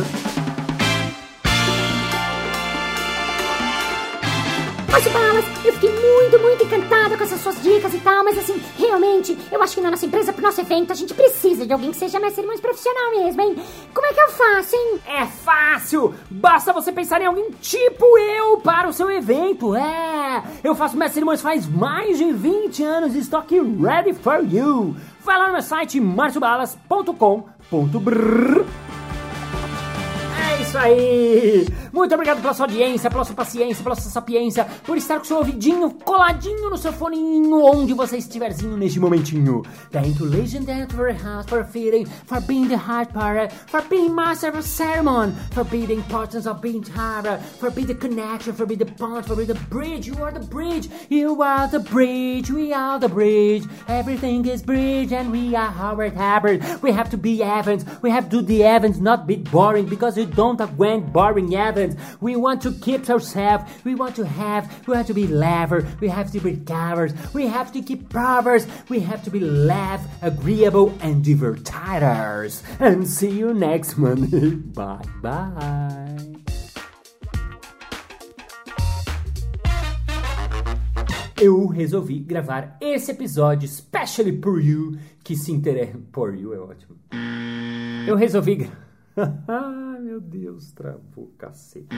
Márcio 4.95 5.11
Balas, 5.11 5.45
eu 5.65 5.73
fiquei 5.73 5.91
muito, 5.91 6.39
muito 6.39 6.63
encantada 6.63 7.17
com 7.17 7.25
essas 7.25 7.41
suas 7.41 7.61
dicas 7.61 7.93
e 7.93 7.99
tal, 7.99 8.23
mas 8.23 8.39
assim, 8.39 8.63
realmente, 8.79 9.37
eu 9.51 9.61
acho 9.61 9.75
que 9.75 9.81
na 9.81 9.91
nossa 9.91 10.07
empresa, 10.07 10.33
pro 10.33 10.41
nosso 10.41 10.61
evento, 10.61 10.93
a 10.93 10.95
gente 10.95 11.13
precisa 11.13 11.67
de 11.67 11.73
alguém 11.73 11.91
que 11.91 11.97
seja 11.97 12.21
mais 12.21 12.37
profissional 12.61 13.11
mesmo, 13.11 13.43
hein? 13.43 13.57
Como 13.93 14.07
é 14.07 14.13
que 14.13 14.21
eu 14.21 14.29
faço, 14.29 14.77
hein? 14.77 15.01
É 15.05 15.27
fácil! 15.27 16.15
Basta 16.31 16.73
você 16.73 16.93
pensar 16.93 17.21
em 17.21 17.27
alguém 17.27 17.51
tipo 17.61 18.17
eu 18.17 18.59
para 18.59 18.89
o 18.89 18.93
seu 18.93 19.11
evento. 19.11 19.75
É! 19.75 20.45
Eu 20.63 20.77
faço 20.77 20.97
mestre 20.97 21.15
cerimônias 21.15 21.43
faz 21.43 21.67
mais 21.67 22.17
de 22.17 22.33
20 22.33 22.85
anos 22.85 23.17
e 23.17 23.19
estou 23.19 23.41
aqui 23.41 23.61
ready 23.61 24.15
for 24.15 24.47
you. 24.49 24.95
Vai 25.25 25.37
lá 25.37 25.49
no 25.49 25.55
meu 25.55 25.63
site 25.63 26.01
marciobalas.com.br 26.01 28.65
É 30.39 30.63
isso 30.63 30.79
aí! 30.79 31.67
Muito 31.95 32.13
obrigado 32.13 32.43
pela 32.43 32.53
sua 32.53 32.67
audiência, 32.67 33.09
pela 33.09 33.25
sua 33.25 33.37
paciência, 33.37 33.85
pela 33.85 33.95
sua 33.95 34.11
sapiência, 34.11 34.67
por 34.85 34.97
estar 34.97 35.19
com 35.19 35.25
seu 35.25 35.37
ouvidinho 35.37 35.89
coladinho 35.93 36.69
no 36.69 36.77
seu 36.77 36.93
foninho, 36.93 37.55
onde 37.65 37.95
você 37.95 38.17
estiverzinho 38.17 38.77
neste 38.77 38.99
momentinho. 38.99 39.63
Thank 39.93 40.21
you, 40.21 40.29
Legendary 40.29 41.15
House, 41.15 41.47
for 41.47 41.65
feeding, 41.65 42.05
for 42.27 42.41
being 42.41 42.67
the 42.67 42.77
hard 42.77 43.13
part, 43.13 43.53
for 43.69 43.81
being 43.83 44.13
master 44.13 44.49
of 44.49 44.67
ceremony, 44.67 45.35
for 45.53 45.63
being 45.63 45.87
the 45.87 45.95
importance 45.95 46.49
of 46.49 46.61
being 46.61 46.83
Tara, 46.83 47.39
for 47.61 47.71
being 47.71 47.87
the 47.87 47.95
connection, 47.95 48.55
for 48.55 48.67
being 48.67 48.81
the 48.81 48.87
point, 48.87 49.25
for 49.25 49.37
being 49.37 49.47
the 49.47 49.61
bridge. 49.71 50.09
You 50.09 50.17
are 50.21 50.33
the 50.33 50.41
bridge, 50.41 50.89
you 51.09 51.41
are 51.43 51.69
the 51.69 51.79
bridge, 51.79 52.51
we 52.51 52.73
are 52.73 52.99
the 52.99 53.09
bridge. 53.09 53.63
Everything 53.87 54.45
is 54.49 54.63
bridge, 54.63 55.13
and 55.13 55.31
we 55.31 55.55
are 55.55 55.71
Howard 55.71 56.17
Hubbard. 56.17 56.61
We 56.83 56.91
have 56.91 57.09
to 57.11 57.17
be 57.17 57.41
Evans, 57.41 57.85
we 58.03 58.11
have 58.11 58.29
to 58.31 58.41
do 58.41 58.43
the 58.43 58.65
Evans, 58.65 59.01
not 59.01 59.29
be 59.29 59.37
boring, 59.37 59.87
because 59.87 60.19
you 60.19 60.27
don't 60.27 60.59
want 60.77 61.13
boring 61.13 61.55
Evans. 61.55 61.84
We 62.21 62.37
want 62.37 62.63
to 62.63 62.73
keep 62.73 63.09
ourselves, 63.09 63.65
we 63.85 63.95
want 63.95 64.17
to 64.17 64.27
have, 64.27 64.87
we 64.87 64.97
have 64.97 65.07
to 65.07 65.15
be 65.15 65.27
lever, 65.27 65.87
we 66.01 66.09
have 66.09 66.31
to 66.33 66.41
be 66.41 66.57
covers, 66.57 67.13
we 67.33 67.47
have 67.47 67.73
to 67.73 67.83
keep 67.83 68.09
powers, 68.11 68.67
we 68.89 69.01
have 69.01 69.23
to 69.25 69.31
be 69.31 69.41
laugh, 69.41 70.03
agreeable, 70.23 70.97
and 71.01 71.25
divertiters. 71.25 72.63
And 72.81 73.07
see 73.07 73.31
you 73.31 73.55
next 73.55 73.97
Monday. 73.99 74.51
Bye 74.75 75.05
bye. 75.23 76.35
eu 81.45 81.67
resolvi 81.67 82.21
gravar 82.21 82.77
esse 82.81 83.11
episódio 83.11 83.67
especially 83.67 84.33
por 84.33 84.61
you 84.61 84.97
que 85.23 85.37
se 85.37 85.53
interessa. 85.53 85.99
Por 86.11 86.35
you 86.35 86.55
é 86.55 86.59
ótimo. 86.59 86.97
Eu 88.07 88.17
resolvi. 88.17 88.71
Ah, 89.17 89.99
meu 90.03 90.21
Deus, 90.21 90.73
travou 90.73 91.33
cacete. 91.39 91.89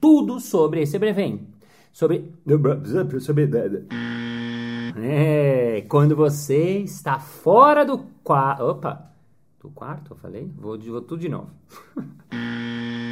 Tudo 0.00 0.40
sobre 0.40 0.82
esse 0.82 0.98
brevém. 0.98 1.48
Sobre. 1.92 2.32
Sobre. 2.44 3.86
É, 4.96 5.84
quando 5.88 6.14
você 6.14 6.78
está 6.78 7.18
fora 7.18 7.84
do 7.84 7.98
quarto. 8.22 8.62
Opa! 8.64 9.10
Do 9.60 9.70
quarto, 9.70 10.12
eu 10.12 10.16
falei? 10.16 10.50
Vou, 10.56 10.78
vou 10.78 11.00
tudo 11.00 11.20
de 11.20 11.28
novo. 11.28 11.50